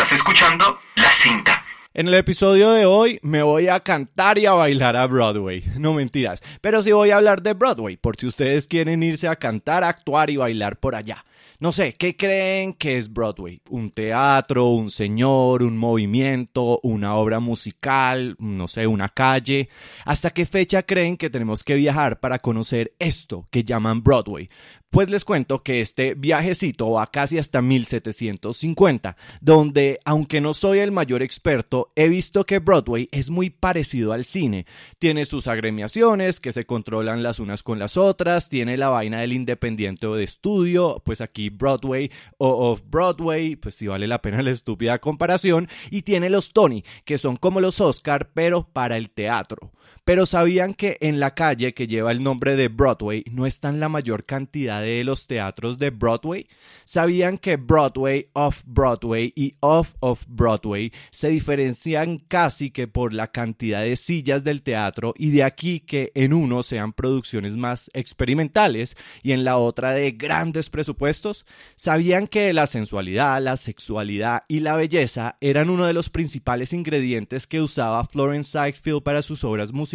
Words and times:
Estás 0.00 0.16
escuchando 0.16 0.78
La 0.96 1.10
Cinta. 1.22 1.62
En 1.92 2.08
el 2.08 2.14
episodio 2.14 2.70
de 2.70 2.86
hoy 2.86 3.18
me 3.22 3.42
voy 3.42 3.68
a 3.68 3.80
cantar 3.80 4.38
y 4.38 4.46
a 4.46 4.52
bailar 4.52 4.96
a 4.96 5.06
Broadway. 5.06 5.62
No 5.76 5.92
mentiras, 5.92 6.40
pero 6.62 6.82
sí 6.82 6.90
voy 6.90 7.10
a 7.10 7.16
hablar 7.16 7.42
de 7.42 7.52
Broadway, 7.52 7.98
por 7.98 8.16
si 8.16 8.26
ustedes 8.26 8.66
quieren 8.66 9.02
irse 9.02 9.28
a 9.28 9.36
cantar, 9.36 9.84
actuar 9.84 10.30
y 10.30 10.38
bailar 10.38 10.78
por 10.78 10.94
allá. 10.94 11.22
No 11.58 11.72
sé, 11.72 11.92
¿qué 11.92 12.16
creen 12.16 12.72
que 12.72 12.96
es 12.96 13.12
Broadway? 13.12 13.60
¿Un 13.68 13.90
teatro, 13.90 14.68
un 14.68 14.90
señor, 14.90 15.62
un 15.62 15.76
movimiento, 15.76 16.80
una 16.82 17.16
obra 17.16 17.38
musical, 17.38 18.34
no 18.38 18.66
sé, 18.66 18.86
una 18.86 19.10
calle? 19.10 19.68
¿Hasta 20.06 20.30
qué 20.30 20.46
fecha 20.46 20.84
creen 20.84 21.18
que 21.18 21.28
tenemos 21.28 21.62
que 21.62 21.74
viajar 21.74 22.18
para 22.18 22.38
conocer 22.38 22.94
esto 22.98 23.46
que 23.50 23.64
llaman 23.64 24.02
Broadway? 24.02 24.48
Pues 24.90 25.08
les 25.08 25.24
cuento 25.24 25.62
que 25.62 25.80
este 25.80 26.14
viajecito 26.14 26.90
va 26.90 27.12
casi 27.12 27.38
hasta 27.38 27.62
1750, 27.62 29.16
donde, 29.40 30.00
aunque 30.04 30.40
no 30.40 30.52
soy 30.52 30.80
el 30.80 30.90
mayor 30.90 31.22
experto, 31.22 31.92
he 31.94 32.08
visto 32.08 32.44
que 32.44 32.58
Broadway 32.58 33.08
es 33.12 33.30
muy 33.30 33.50
parecido 33.50 34.12
al 34.12 34.24
cine. 34.24 34.66
Tiene 34.98 35.26
sus 35.26 35.46
agremiaciones 35.46 36.40
que 36.40 36.52
se 36.52 36.66
controlan 36.66 37.22
las 37.22 37.38
unas 37.38 37.62
con 37.62 37.78
las 37.78 37.96
otras, 37.96 38.48
tiene 38.48 38.76
la 38.76 38.88
vaina 38.88 39.20
del 39.20 39.32
independiente 39.32 40.08
o 40.08 40.16
de 40.16 40.24
estudio, 40.24 41.00
pues 41.04 41.20
aquí 41.20 41.50
Broadway 41.50 42.10
o 42.38 42.72
Off 42.72 42.82
Broadway, 42.84 43.54
pues 43.54 43.76
si 43.76 43.86
vale 43.86 44.08
la 44.08 44.20
pena 44.20 44.42
la 44.42 44.50
estúpida 44.50 44.98
comparación, 44.98 45.68
y 45.92 46.02
tiene 46.02 46.30
los 46.30 46.52
Tony, 46.52 46.82
que 47.04 47.16
son 47.16 47.36
como 47.36 47.60
los 47.60 47.80
Oscar, 47.80 48.30
pero 48.34 48.64
para 48.64 48.96
el 48.96 49.10
teatro. 49.10 49.70
Pero 50.04 50.26
sabían 50.26 50.74
que 50.74 50.96
en 51.00 51.20
la 51.20 51.34
calle 51.34 51.74
que 51.74 51.86
lleva 51.86 52.10
el 52.10 52.22
nombre 52.22 52.56
de 52.56 52.68
Broadway 52.68 53.22
no 53.30 53.46
están 53.46 53.78
la 53.80 53.88
mayor 53.88 54.24
cantidad 54.24 54.79
de 54.80 55.04
los 55.04 55.26
teatros 55.26 55.78
de 55.78 55.90
Broadway. 55.90 56.48
Sabían 56.84 57.38
que 57.38 57.56
Broadway, 57.56 58.28
Off 58.32 58.62
Broadway 58.64 59.32
y 59.36 59.54
Off 59.60 59.94
of 60.00 60.24
Broadway 60.28 60.92
se 61.10 61.28
diferencian 61.28 62.18
casi 62.18 62.70
que 62.70 62.88
por 62.88 63.12
la 63.12 63.28
cantidad 63.28 63.82
de 63.82 63.96
sillas 63.96 64.44
del 64.44 64.62
teatro 64.62 65.14
y 65.16 65.30
de 65.30 65.44
aquí 65.44 65.80
que 65.80 66.12
en 66.14 66.32
uno 66.32 66.62
sean 66.62 66.92
producciones 66.92 67.56
más 67.56 67.90
experimentales 67.94 68.96
y 69.22 69.32
en 69.32 69.44
la 69.44 69.58
otra 69.58 69.92
de 69.92 70.12
grandes 70.12 70.70
presupuestos. 70.70 71.46
Sabían 71.76 72.26
que 72.26 72.52
la 72.52 72.66
sensualidad, 72.66 73.40
la 73.42 73.56
sexualidad 73.56 74.44
y 74.48 74.60
la 74.60 74.76
belleza 74.76 75.36
eran 75.40 75.70
uno 75.70 75.86
de 75.86 75.92
los 75.92 76.10
principales 76.10 76.72
ingredientes 76.72 77.46
que 77.46 77.60
usaba 77.60 78.04
Florence 78.04 78.58
Ziegfeld 78.58 79.02
para 79.02 79.22
sus 79.22 79.44
obras 79.44 79.72
musicales 79.72 79.90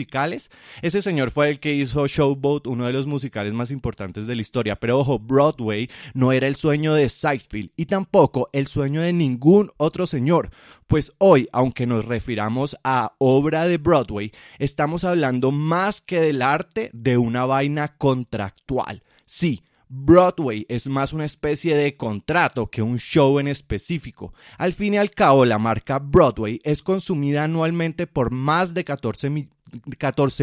ese 0.81 1.01
señor 1.01 1.31
fue 1.31 1.49
el 1.49 1.59
que 1.59 1.73
hizo 1.73 2.05
Showboat, 2.05 2.67
uno 2.67 2.85
de 2.85 2.93
los 2.93 3.07
musicales 3.07 3.53
más 3.53 3.71
importantes 3.71 4.27
de 4.27 4.35
la 4.35 4.41
historia. 4.41 4.74
Pero 4.75 4.99
ojo, 4.99 5.19
Broadway 5.19 5.89
no 6.13 6.31
era 6.31 6.47
el 6.47 6.55
sueño 6.55 6.93
de 6.93 7.09
Seinfeld 7.09 7.71
y 7.75 7.85
tampoco 7.85 8.49
el 8.53 8.67
sueño 8.67 9.01
de 9.01 9.13
ningún 9.13 9.71
otro 9.77 10.07
señor. 10.07 10.49
Pues 10.87 11.13
hoy, 11.17 11.47
aunque 11.51 11.85
nos 11.85 12.05
refiramos 12.05 12.77
a 12.83 13.15
obra 13.17 13.65
de 13.65 13.77
Broadway, 13.77 14.31
estamos 14.59 15.03
hablando 15.03 15.51
más 15.51 16.01
que 16.01 16.19
del 16.19 16.41
arte 16.41 16.89
de 16.93 17.17
una 17.17 17.45
vaina 17.45 17.87
contractual. 17.87 19.03
Sí, 19.25 19.63
Broadway 19.97 20.65
es 20.67 20.87
más 20.87 21.13
una 21.13 21.23
especie 21.23 21.75
de 21.75 21.95
contrato 21.95 22.69
que 22.69 22.81
un 22.81 22.99
show 22.99 23.39
en 23.39 23.47
específico. 23.47 24.33
Al 24.57 24.73
fin 24.73 24.95
y 24.95 24.97
al 24.97 25.11
cabo, 25.11 25.45
la 25.45 25.57
marca 25.57 25.99
Broadway 25.99 26.59
es 26.63 26.83
consumida 26.83 27.45
anualmente 27.45 28.05
por 28.05 28.29
más 28.29 28.73
de 28.73 28.83
14 28.83 29.29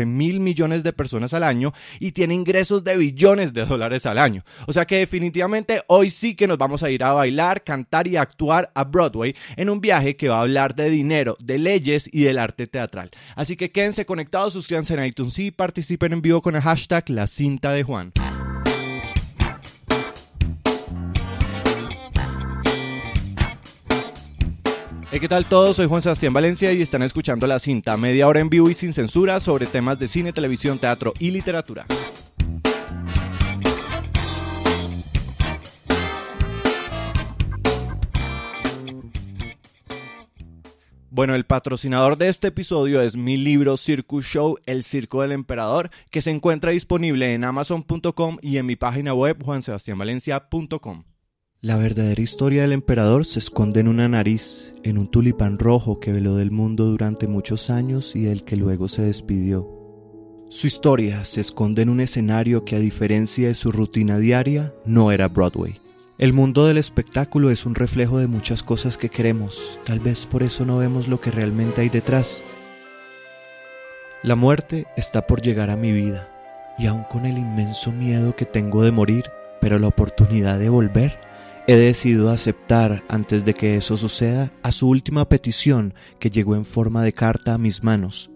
mil 0.06 0.41
millones 0.41 0.83
de 0.83 0.92
personas 0.95 1.34
al 1.34 1.42
año 1.42 1.75
y 2.00 2.12
tiene 2.12 2.33
ingresos 2.34 2.83
de 2.83 2.97
billones 2.97 3.53
de 3.53 3.67
dólares 3.67 4.06
al 4.06 4.19
año. 4.19 4.42
O 4.67 4.73
sea 4.73 4.86
que 4.86 4.97
definitivamente 4.97 5.83
hoy 5.86 6.08
sí 6.08 6.34
que 6.34 6.47
nos 6.47 6.56
vamos 6.56 6.83
a 6.83 6.91
ir 6.91 7.05
a 7.05 7.12
bailar, 7.12 7.62
cantar 7.62 8.08
y 8.08 8.17
actuar 8.17 8.73
a 8.75 8.84
Broadway 8.84 9.36
en 9.56 9.69
un 9.69 9.83
viaje 9.83 10.17
que 10.17 10.30
va 10.30 10.39
a 10.39 10.42
hablar 10.42 10.75
de 10.75 10.89
dinero, 10.89 11.36
de 11.41 11.58
leyes 11.58 12.08
y 12.11 12.23
del 12.23 12.39
arte 12.39 12.67
teatral. 12.67 13.11
Así 13.36 13.56
que 13.56 13.70
quédense 13.70 14.06
conectados, 14.06 14.55
suscríbanse 14.55 14.95
en 14.95 15.05
iTunes 15.05 15.39
y 15.39 15.50
participen 15.50 16.14
en 16.14 16.23
vivo 16.23 16.41
con 16.41 16.57
el 16.57 16.62
hashtag 16.62 17.11
La 17.11 17.27
Cinta 17.27 17.73
de 17.73 17.83
Juan. 17.83 18.12
¿Qué 25.20 25.28
tal 25.28 25.45
todos? 25.45 25.77
Soy 25.77 25.86
Juan 25.86 26.00
Sebastián 26.00 26.33
Valencia 26.33 26.73
y 26.73 26.80
están 26.80 27.02
escuchando 27.02 27.46
la 27.46 27.58
cinta 27.58 27.96
media 27.96 28.27
hora 28.27 28.40
en 28.40 28.48
vivo 28.48 28.70
y 28.70 28.74
sin 28.74 28.92
censura 28.92 29.40
sobre 29.40 29.67
temas 29.67 29.98
de 29.98 30.08
cine, 30.08 30.33
televisión, 30.33 30.78
teatro 30.78 31.12
y 31.18 31.30
literatura. 31.30 31.86
Bueno, 41.11 41.34
el 41.34 41.44
patrocinador 41.44 42.17
de 42.17 42.29
este 42.29 42.48
episodio 42.48 43.02
es 43.02 43.18
mi 43.18 43.36
libro 43.36 43.77
Circus 43.77 44.24
Show, 44.24 44.56
El 44.64 44.83
Circo 44.83 45.20
del 45.20 45.33
Emperador, 45.33 45.90
que 46.11 46.23
se 46.23 46.30
encuentra 46.30 46.70
disponible 46.70 47.34
en 47.34 47.44
amazon.com 47.44 48.39
y 48.40 48.56
en 48.56 48.64
mi 48.64 48.77
página 48.77 49.12
web 49.12 49.36
juansebastianvalencia.com. 49.44 51.05
La 51.64 51.77
verdadera 51.77 52.20
historia 52.20 52.62
del 52.62 52.73
emperador 52.73 53.24
se 53.24 53.39
esconde 53.39 53.78
en 53.78 53.86
una 53.86 54.08
nariz, 54.08 54.73
en 54.83 54.98
un 54.98 55.06
tulipán 55.06 55.61
rojo 55.61 56.00
que 56.00 56.11
veló 56.11 56.34
del 56.34 56.50
mundo 56.50 56.86
durante 56.86 57.28
muchos 57.28 57.70
años 57.70 58.17
y 58.17 58.24
del 58.24 58.42
que 58.42 58.56
luego 58.56 58.89
se 58.89 59.02
despidió. 59.02 59.68
Su 60.48 60.67
historia 60.67 61.24
se 61.24 61.40
esconde 61.40 61.83
en 61.83 61.89
un 61.89 62.00
escenario 62.00 62.64
que 62.64 62.74
a 62.74 62.80
diferencia 62.80 63.46
de 63.46 63.55
su 63.55 63.70
rutina 63.70 64.18
diaria 64.18 64.74
no 64.84 65.12
era 65.12 65.28
Broadway. 65.28 65.80
El 66.18 66.33
mundo 66.33 66.67
del 66.67 66.78
espectáculo 66.78 67.48
es 67.48 67.64
un 67.64 67.77
reflejo 67.77 68.18
de 68.18 68.27
muchas 68.27 68.64
cosas 68.64 68.98
que 68.98 69.08
queremos, 69.08 69.79
tal 69.84 70.00
vez 70.00 70.27
por 70.27 70.42
eso 70.42 70.67
no 70.67 70.79
vemos 70.79 71.06
lo 71.06 71.20
que 71.20 71.30
realmente 71.30 71.83
hay 71.83 71.90
detrás. 71.90 72.42
La 74.24 74.34
muerte 74.34 74.89
está 74.96 75.29
por 75.29 75.42
llegar 75.42 75.70
a 75.70 75.77
mi 75.77 75.92
vida, 75.92 76.29
y 76.77 76.86
aun 76.86 77.05
con 77.05 77.24
el 77.24 77.39
inmenso 77.39 77.92
miedo 77.92 78.34
que 78.34 78.46
tengo 78.46 78.83
de 78.83 78.90
morir, 78.90 79.27
pero 79.61 79.79
la 79.79 79.86
oportunidad 79.86 80.58
de 80.58 80.68
volver, 80.68 81.20
He 81.68 81.77
decidido 81.77 82.30
aceptar, 82.30 83.05
antes 83.08 83.45
de 83.45 83.55
que 83.55 83.77
eso 83.77 83.96
suceda, 83.96 84.50
a 84.64 84.73
su 84.73 84.89
última 84.89 85.28
petición 85.28 85.95
que 86.18 86.28
llegó 86.28 86.56
en 86.56 86.64
forma 86.64 87.05
de 87.05 87.12
carta 87.12 87.55
a 87.55 87.58
mis 87.58 87.84
manos. 87.84 88.33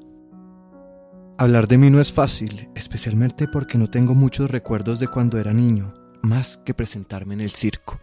Hablar 1.36 1.66
de 1.66 1.76
mí 1.76 1.90
no 1.90 2.00
es 2.00 2.12
fácil, 2.12 2.70
especialmente 2.76 3.48
porque 3.48 3.78
no 3.78 3.90
tengo 3.90 4.14
muchos 4.14 4.48
recuerdos 4.48 5.00
de 5.00 5.08
cuando 5.08 5.40
era 5.40 5.52
niño, 5.52 5.92
más 6.22 6.56
que 6.58 6.72
presentarme 6.72 7.34
en 7.34 7.40
el 7.40 7.50
circo. 7.50 8.00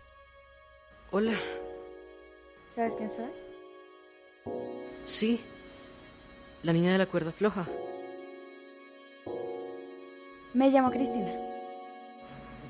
Hola. 1.09 1.35
¿Sabes 2.67 2.95
quién 2.97 3.09
soy? 3.09 3.31
Sí, 5.05 5.39
la 6.63 6.73
niña 6.73 6.91
de 6.91 6.97
la 6.97 7.05
cuerda 7.05 7.31
floja. 7.31 7.65
Me 10.53 10.69
llamo 10.69 10.91
Cristina. 10.91 11.31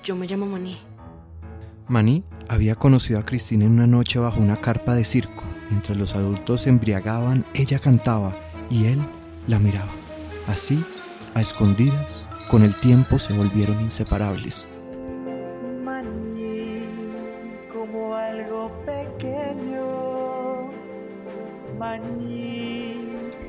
Yo 0.03 0.15
me 0.15 0.27
llamo 0.27 0.45
Maní. 0.45 0.92
Maní 1.87 2.23
había 2.47 2.75
conocido 2.75 3.19
a 3.19 3.23
Cristina 3.23 3.65
en 3.65 3.71
una 3.71 3.87
noche 3.87 4.19
bajo 4.19 4.39
una 4.39 4.61
carpa 4.61 4.95
de 4.95 5.03
circo. 5.03 5.43
Mientras 5.69 5.97
los 5.97 6.15
adultos 6.15 6.61
se 6.61 6.69
embriagaban, 6.69 7.45
ella 7.53 7.79
cantaba 7.79 8.35
y 8.69 8.85
él 8.85 9.05
la 9.47 9.59
miraba. 9.59 9.91
Así, 10.47 10.83
a 11.33 11.41
escondidas, 11.41 12.25
con 12.49 12.63
el 12.63 12.75
tiempo 12.79 13.19
se 13.19 13.33
volvieron 13.33 13.81
inseparables. 13.81 14.67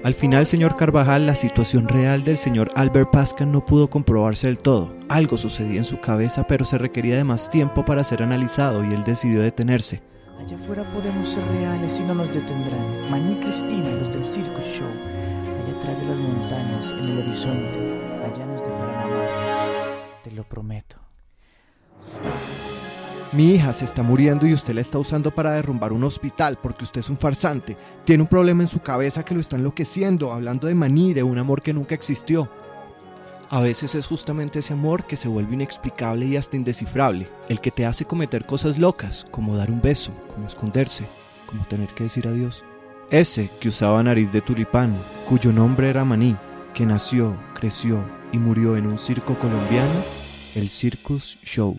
Al 0.04 0.14
final, 0.14 0.46
señor 0.46 0.76
Carvajal, 0.76 1.26
la 1.26 1.34
situación 1.34 1.88
real 1.88 2.24
del 2.24 2.36
señor 2.36 2.70
Albert 2.74 3.10
Pascan 3.10 3.50
no 3.50 3.64
pudo 3.64 3.88
comprobarse 3.88 4.48
del 4.48 4.58
todo. 4.58 4.94
Algo 5.08 5.38
sucedía 5.38 5.78
en 5.78 5.86
su 5.86 5.98
cabeza, 5.98 6.46
pero 6.46 6.66
se 6.66 6.76
requería 6.76 7.16
de 7.16 7.24
más 7.24 7.48
tiempo 7.48 7.86
para 7.86 8.04
ser 8.04 8.22
analizado 8.22 8.84
y 8.84 8.92
él 8.92 9.02
decidió 9.02 9.40
detenerse. 9.40 10.02
Allá 10.38 10.56
afuera 10.56 10.84
podemos 10.92 11.26
ser 11.26 11.46
reales 11.46 11.98
y 12.00 12.02
no 12.02 12.14
nos 12.14 12.30
detendrán. 12.30 13.10
Maní 13.10 13.36
Cristina, 13.36 13.92
los 13.92 14.12
del 14.12 14.26
Circus 14.26 14.64
Show. 14.64 14.90
Allá 15.64 15.78
atrás 15.78 15.98
de 15.98 16.04
las 16.04 16.20
montañas, 16.20 16.90
en 16.90 17.04
el 17.06 17.18
horizonte, 17.20 17.78
allá 18.26 18.44
nos 18.44 18.62
dejarán 18.62 19.04
amar. 19.04 19.28
Te 20.22 20.30
lo 20.32 20.44
prometo. 20.44 20.98
Mi 23.34 23.50
hija 23.50 23.72
se 23.72 23.84
está 23.84 24.04
muriendo 24.04 24.46
y 24.46 24.52
usted 24.52 24.74
la 24.74 24.80
está 24.80 24.96
usando 24.96 25.32
para 25.32 25.54
derrumbar 25.54 25.92
un 25.92 26.04
hospital 26.04 26.56
porque 26.62 26.84
usted 26.84 27.00
es 27.00 27.10
un 27.10 27.18
farsante. 27.18 27.76
Tiene 28.04 28.22
un 28.22 28.28
problema 28.28 28.62
en 28.62 28.68
su 28.68 28.78
cabeza 28.78 29.24
que 29.24 29.34
lo 29.34 29.40
está 29.40 29.56
enloqueciendo, 29.56 30.32
hablando 30.32 30.68
de 30.68 30.76
maní, 30.76 31.14
de 31.14 31.24
un 31.24 31.36
amor 31.38 31.60
que 31.60 31.72
nunca 31.72 31.96
existió. 31.96 32.48
A 33.50 33.60
veces 33.60 33.96
es 33.96 34.06
justamente 34.06 34.60
ese 34.60 34.74
amor 34.74 35.04
que 35.04 35.16
se 35.16 35.26
vuelve 35.26 35.54
inexplicable 35.54 36.26
y 36.26 36.36
hasta 36.36 36.56
indescifrable, 36.56 37.28
el 37.48 37.60
que 37.60 37.72
te 37.72 37.86
hace 37.86 38.04
cometer 38.04 38.46
cosas 38.46 38.78
locas, 38.78 39.26
como 39.32 39.56
dar 39.56 39.68
un 39.68 39.82
beso, 39.82 40.12
como 40.32 40.46
esconderse, 40.46 41.04
como 41.46 41.64
tener 41.64 41.88
que 41.88 42.04
decir 42.04 42.28
adiós. 42.28 42.64
Ese 43.10 43.50
que 43.58 43.68
usaba 43.68 44.00
nariz 44.04 44.30
de 44.30 44.42
tulipán, 44.42 44.94
cuyo 45.28 45.52
nombre 45.52 45.90
era 45.90 46.04
Maní, 46.04 46.36
que 46.72 46.86
nació, 46.86 47.34
creció 47.54 47.98
y 48.30 48.38
murió 48.38 48.76
en 48.76 48.86
un 48.86 48.96
circo 48.96 49.34
colombiano, 49.34 49.92
el 50.54 50.68
Circus 50.68 51.36
Show. 51.42 51.76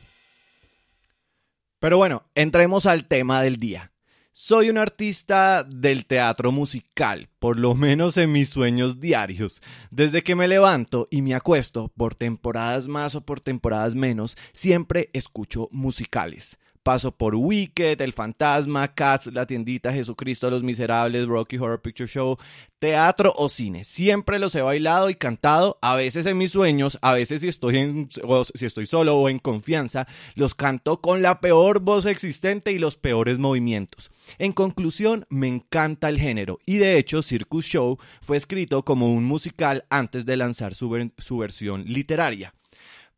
Pero 1.86 2.00
bueno, 2.00 2.24
entremos 2.34 2.88
al 2.88 3.06
tema 3.06 3.44
del 3.44 3.58
día. 3.58 3.92
Soy 4.34 4.72
un 4.72 4.80
artista 4.80 5.64
del 5.64 6.08
teatro 6.08 6.52
musical, 6.52 7.30
por 7.38 7.60
lo 7.60 7.76
menos 7.76 8.18
en 8.18 8.32
mis 8.32 8.50
sueños 8.50 9.00
diarios. 9.00 9.62
Desde 9.92 10.24
que 10.24 10.34
me 10.34 10.48
levanto 10.48 11.08
y 11.12 11.22
me 11.22 11.36
acuesto, 11.36 11.94
por 11.96 12.16
temporadas 12.16 12.88
más 12.88 13.14
o 13.14 13.22
por 13.22 13.40
temporadas 13.40 13.94
menos, 13.94 14.36
siempre 14.52 15.12
escucho 15.14 15.70
musicales. 15.72 16.58
Paso 16.86 17.12
por 17.12 17.34
Wicked, 17.34 18.00
El 18.00 18.14
Fantasma, 18.14 18.94
Cats, 18.94 19.34
La 19.34 19.48
Tiendita, 19.48 19.92
Jesucristo, 19.92 20.52
Los 20.52 20.62
Miserables, 20.62 21.26
Rocky 21.26 21.58
Horror 21.58 21.82
Picture 21.82 22.08
Show, 22.08 22.38
teatro 22.78 23.34
o 23.38 23.50
cine. 23.50 23.84
Siempre 23.84 24.38
los 24.38 24.54
he 24.54 24.62
bailado 24.62 25.10
y 25.10 25.16
cantado, 25.16 25.80
a 25.82 25.96
veces 25.96 26.28
en 26.28 26.38
mis 26.38 26.52
sueños, 26.52 27.00
a 27.02 27.14
veces 27.14 27.42
si 27.42 27.48
estoy, 27.48 27.78
en, 27.78 28.10
si 28.54 28.66
estoy 28.68 28.86
solo 28.86 29.16
o 29.16 29.30
en 29.30 29.40
confianza, 29.40 30.06
los 30.36 30.54
canto 30.54 31.02
con 31.02 31.24
la 31.24 31.42
peor 31.42 31.80
voz 31.80 32.06
existente 32.06 32.72
y 32.72 32.78
los 32.78 32.98
peores 32.98 33.40
movimientos. 33.40 34.12
En 34.38 34.52
conclusión, 34.52 35.26
me 35.30 35.48
encanta 35.48 36.08
el 36.08 36.20
género 36.20 36.60
y 36.68 36.78
de 36.78 37.00
hecho 37.00 37.24
Circus 37.24 37.66
Show 37.66 37.98
fue 38.22 38.38
escrito 38.38 38.86
como 38.86 39.12
un 39.12 39.24
musical 39.24 39.86
antes 39.90 40.28
de 40.28 40.38
lanzar 40.38 40.76
su, 40.76 41.10
su 41.18 41.40
versión 41.40 41.84
literaria 41.86 42.54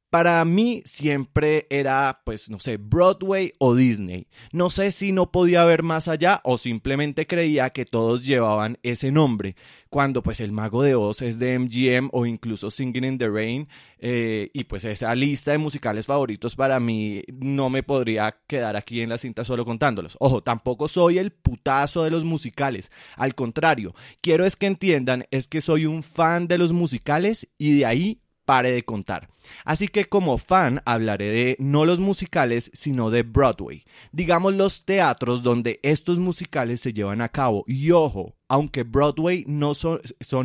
para 0.10 0.44
mí 0.46 0.82
siempre 0.86 1.68
era, 1.70 2.22
pues, 2.24 2.50
no 2.50 2.60
sé, 2.60 2.78
Broadway 2.78 3.54
o 3.60 3.76
Disney. 3.76 4.28
No 4.52 4.70
sé 4.70 4.92
si 4.92 5.12
no 5.12 5.32
podía 5.32 5.66
ver 5.66 5.84
más 5.84 6.08
allá 6.08 6.42
o 6.44 6.58
simplemente 6.58 7.28
creía 7.28 7.72
que 7.72 7.86
todos 7.86 8.26
llevaban 8.26 8.80
ese 8.84 9.12
nombre. 9.12 9.56
Cuando, 9.90 10.24
pues, 10.24 10.40
el 10.40 10.52
mago 10.52 10.84
de 10.84 10.96
Oz 10.96 11.22
es 11.22 11.40
de 11.40 11.60
MGM 11.60 12.10
o 12.14 12.26
incluso 12.26 12.72
Singing 12.72 13.04
in 13.04 13.18
the 13.18 13.28
Rain. 13.28 13.68
Eh, 14.00 14.50
y 14.54 14.66
pues 14.66 14.86
esa 14.86 15.14
lista 15.16 15.52
de 15.52 15.58
musicales 15.58 16.06
favoritos 16.06 16.56
para 16.56 16.80
mí 16.80 17.24
no 17.34 17.70
me 17.70 17.82
podría 17.82 18.38
quedar 18.46 18.76
aquí 18.76 19.02
en 19.02 19.10
la 19.10 19.18
cinta 19.18 19.44
solo 19.44 19.66
contándolos. 19.66 20.18
Ojo, 20.20 20.44
tampoco 20.44 20.88
soy 20.88 21.18
el 21.18 21.32
putazo 21.32 22.04
de 22.04 22.12
los 22.12 22.24
musicales. 22.24 22.92
Al 23.16 23.34
contrario, 23.36 23.94
quiero 24.22 24.46
es 24.46 24.56
que 24.56 24.68
entiendan, 24.68 25.26
es 25.32 25.48
que 25.48 25.62
soy 25.62 25.86
un 25.86 26.04
fan 26.04 26.48
de 26.48 26.58
los 26.58 26.74
musicales 26.74 27.48
y 27.58 27.80
de 27.80 27.86
ahí 27.86 28.22
pare 28.48 28.72
de 28.72 28.86
contar. 28.86 29.30
Así 29.66 29.90
que 29.90 30.06
como 30.06 30.38
fan 30.38 30.82
hablaré 30.86 31.30
de 31.32 31.56
no 31.60 31.84
los 31.86 32.00
musicales, 32.00 32.72
sino 32.74 33.10
de 33.10 33.24
Broadway. 33.24 33.84
Digamos 34.14 34.56
los 34.56 34.86
teatros 34.86 35.44
donde 35.44 35.82
estos 35.84 36.18
musicales 36.18 36.80
se 36.80 36.94
llevan 36.94 37.20
a 37.20 37.28
cabo. 37.28 37.66
Y 37.68 37.92
ojo, 37.92 38.36
aunque 38.48 38.84
Broadway 38.84 39.44
no 39.48 39.74
son, 39.74 40.00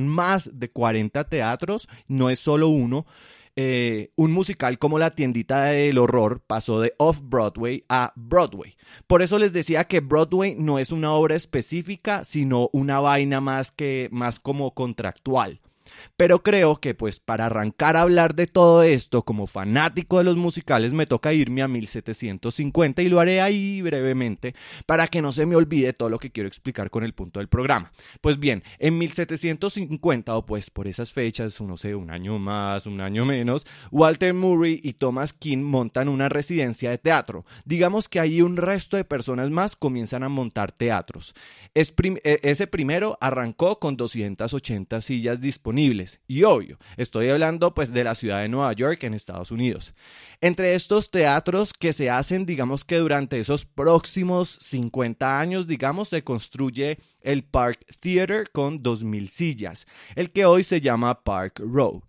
más 0.09 0.51
de 0.53 0.69
40 0.69 1.29
teatros, 1.29 1.89
no 2.09 2.29
es 2.29 2.41
solo 2.41 2.69
uno. 2.69 3.07
Eh, 3.55 4.11
un 4.17 4.33
musical 4.33 4.79
como 4.79 4.99
La 4.99 5.15
tiendita 5.15 5.65
del 5.65 5.99
horror 5.99 6.43
pasó 6.45 6.81
de 6.81 6.95
off-Broadway 6.99 7.85
a 7.89 8.13
Broadway. 8.17 8.75
Por 9.07 9.23
eso 9.23 9.39
les 9.39 9.53
decía 9.53 9.85
que 9.85 10.01
Broadway 10.01 10.57
no 10.59 10.81
es 10.81 10.91
una 10.91 11.13
obra 11.13 11.37
específica, 11.37 12.25
sino 12.25 12.69
una 12.73 12.99
vaina 12.99 13.41
más 13.41 13.71
que 13.71 14.09
más 14.11 14.41
como 14.41 14.75
contractual. 14.75 15.61
Pero 16.17 16.43
creo 16.43 16.77
que 16.77 16.95
pues 16.95 17.21
para 17.21 17.47
arrancar 17.47 17.97
a 17.97 18.03
hablar 18.03 18.35
de 18.35 18.47
todo 18.47 18.83
esto 18.83 19.23
como 19.23 19.47
fanático 19.47 20.19
de 20.19 20.25
los 20.25 20.37
musicales 20.37 20.93
me 20.93 21.07
toca 21.07 21.33
irme 21.33 21.63
a 21.63 21.69
1750 21.69 23.03
y 23.03 23.09
lo 23.09 23.21
haré 23.21 23.41
ahí 23.41 23.83
brevemente 23.83 24.55
para 24.87 25.09
que 25.09 25.23
no 25.23 25.33
se 25.33 25.47
me 25.47 25.57
olvide 25.57 25.93
todo 25.93 26.09
lo 26.09 26.19
que 26.19 26.31
quiero 26.31 26.49
explicar 26.49 26.91
con 26.91 27.05
el 27.05 27.13
punto 27.13 27.41
del 27.41 27.49
programa. 27.49 27.93
Pues 28.21 28.39
bien, 28.39 28.63
en 28.79 28.99
1750 28.99 30.37
o 30.37 30.47
pues 30.47 30.71
por 30.71 30.89
esas 30.89 31.13
fechas, 31.13 31.61
no 31.61 31.77
sé, 31.77 31.95
un 31.95 32.11
año 32.11 32.39
más, 32.39 32.87
un 32.87 33.01
año 33.01 33.25
menos, 33.25 33.67
Walter 33.91 34.35
Murray 34.35 34.81
y 34.83 34.95
Thomas 34.95 35.33
King 35.33 35.59
montan 35.59 36.09
una 36.09 36.29
residencia 36.29 36.91
de 36.91 36.99
teatro. 36.99 37.45
Digamos 37.65 38.09
que 38.09 38.21
ahí 38.21 38.43
un 38.43 38.57
resto 38.57 38.97
de 38.97 39.05
personas 39.05 39.51
más 39.51 39.77
comienzan 39.77 40.23
a 40.23 40.29
montar 40.29 40.73
teatros. 40.73 41.35
E, 41.75 42.41
ese 42.43 42.67
primero 42.67 43.19
arrancó 43.21 43.79
con 43.79 43.97
280 43.97 45.01
sillas 45.01 45.41
disponibles 45.41 45.92
y 46.27 46.43
obvio, 46.45 46.79
estoy 46.97 47.29
hablando 47.29 47.75
pues 47.75 47.93
de 47.93 48.05
la 48.05 48.15
ciudad 48.15 48.41
de 48.41 48.49
Nueva 48.49 48.73
York 48.73 49.03
en 49.05 49.15
Estados 49.15 49.51
Unidos. 49.51 49.95
Entre 50.41 50.75
estos 50.75 51.11
teatros 51.11 51.73
que 51.73 51.93
se 51.93 52.11
hacen, 52.11 52.47
digamos 52.47 52.85
que 52.85 52.97
durante 52.97 53.39
esos 53.39 53.65
próximos 53.65 54.59
50 54.61 55.39
años, 55.41 55.67
digamos, 55.67 56.09
se 56.09 56.25
construye 56.25 56.99
el 57.21 57.45
Park 57.45 57.85
Theater 58.01 58.51
con 58.51 58.83
2.000 58.83 59.27
sillas, 59.29 59.87
el 60.17 60.31
que 60.31 60.45
hoy 60.45 60.65
se 60.65 60.81
llama 60.81 61.23
Park 61.23 61.61
Row. 61.61 62.03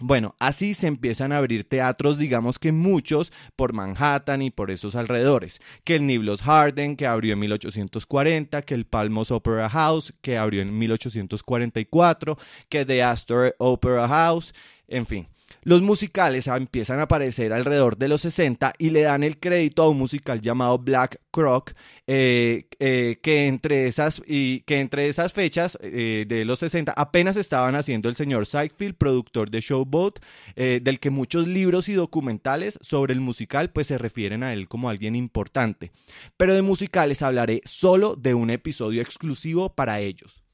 Bueno, 0.00 0.36
así 0.38 0.74
se 0.74 0.86
empiezan 0.86 1.32
a 1.32 1.38
abrir 1.38 1.68
teatros, 1.68 2.18
digamos 2.18 2.60
que 2.60 2.70
muchos, 2.70 3.32
por 3.56 3.72
Manhattan 3.72 4.42
y 4.42 4.50
por 4.50 4.70
esos 4.70 4.94
alrededores. 4.94 5.60
Que 5.82 5.96
el 5.96 6.06
Niblos 6.06 6.42
Harden, 6.42 6.94
que 6.94 7.04
abrió 7.04 7.32
en 7.32 7.40
1840, 7.40 8.62
que 8.62 8.74
el 8.74 8.86
Palmos 8.86 9.32
Opera 9.32 9.68
House, 9.68 10.14
que 10.20 10.38
abrió 10.38 10.62
en 10.62 10.78
1844, 10.78 12.38
que 12.68 12.84
The 12.86 13.02
Astor 13.02 13.56
Opera 13.58 14.06
House, 14.06 14.54
en 14.86 15.04
fin. 15.04 15.26
Los 15.68 15.82
musicales 15.82 16.46
empiezan 16.46 16.98
a 16.98 17.02
aparecer 17.02 17.52
alrededor 17.52 17.98
de 17.98 18.08
los 18.08 18.22
60 18.22 18.72
y 18.78 18.88
le 18.88 19.02
dan 19.02 19.22
el 19.22 19.38
crédito 19.38 19.82
a 19.82 19.90
un 19.90 19.98
musical 19.98 20.40
llamado 20.40 20.78
Black 20.78 21.20
Croc, 21.30 21.74
eh, 22.06 22.68
eh, 22.78 23.18
que, 23.20 23.48
entre 23.48 23.86
esas, 23.86 24.22
y, 24.26 24.60
que 24.60 24.80
entre 24.80 25.08
esas 25.08 25.34
fechas 25.34 25.76
eh, 25.82 26.24
de 26.26 26.46
los 26.46 26.60
60 26.60 26.92
apenas 26.92 27.36
estaban 27.36 27.74
haciendo 27.74 28.08
el 28.08 28.14
señor 28.14 28.46
Seinfeld, 28.46 28.94
productor 28.94 29.50
de 29.50 29.60
Showboat, 29.60 30.20
del 30.56 31.00
que 31.00 31.10
muchos 31.10 31.46
libros 31.46 31.90
y 31.90 31.92
documentales 31.92 32.78
sobre 32.80 33.12
el 33.12 33.20
musical 33.20 33.68
pues 33.68 33.88
se 33.88 33.98
refieren 33.98 34.42
a 34.44 34.54
él 34.54 34.68
como 34.68 34.88
alguien 34.88 35.14
importante. 35.16 35.92
Pero 36.38 36.54
de 36.54 36.62
musicales 36.62 37.20
hablaré 37.20 37.60
solo 37.66 38.16
de 38.16 38.32
un 38.32 38.48
episodio 38.48 39.02
exclusivo 39.02 39.74
para 39.74 40.00
ellos. 40.00 40.47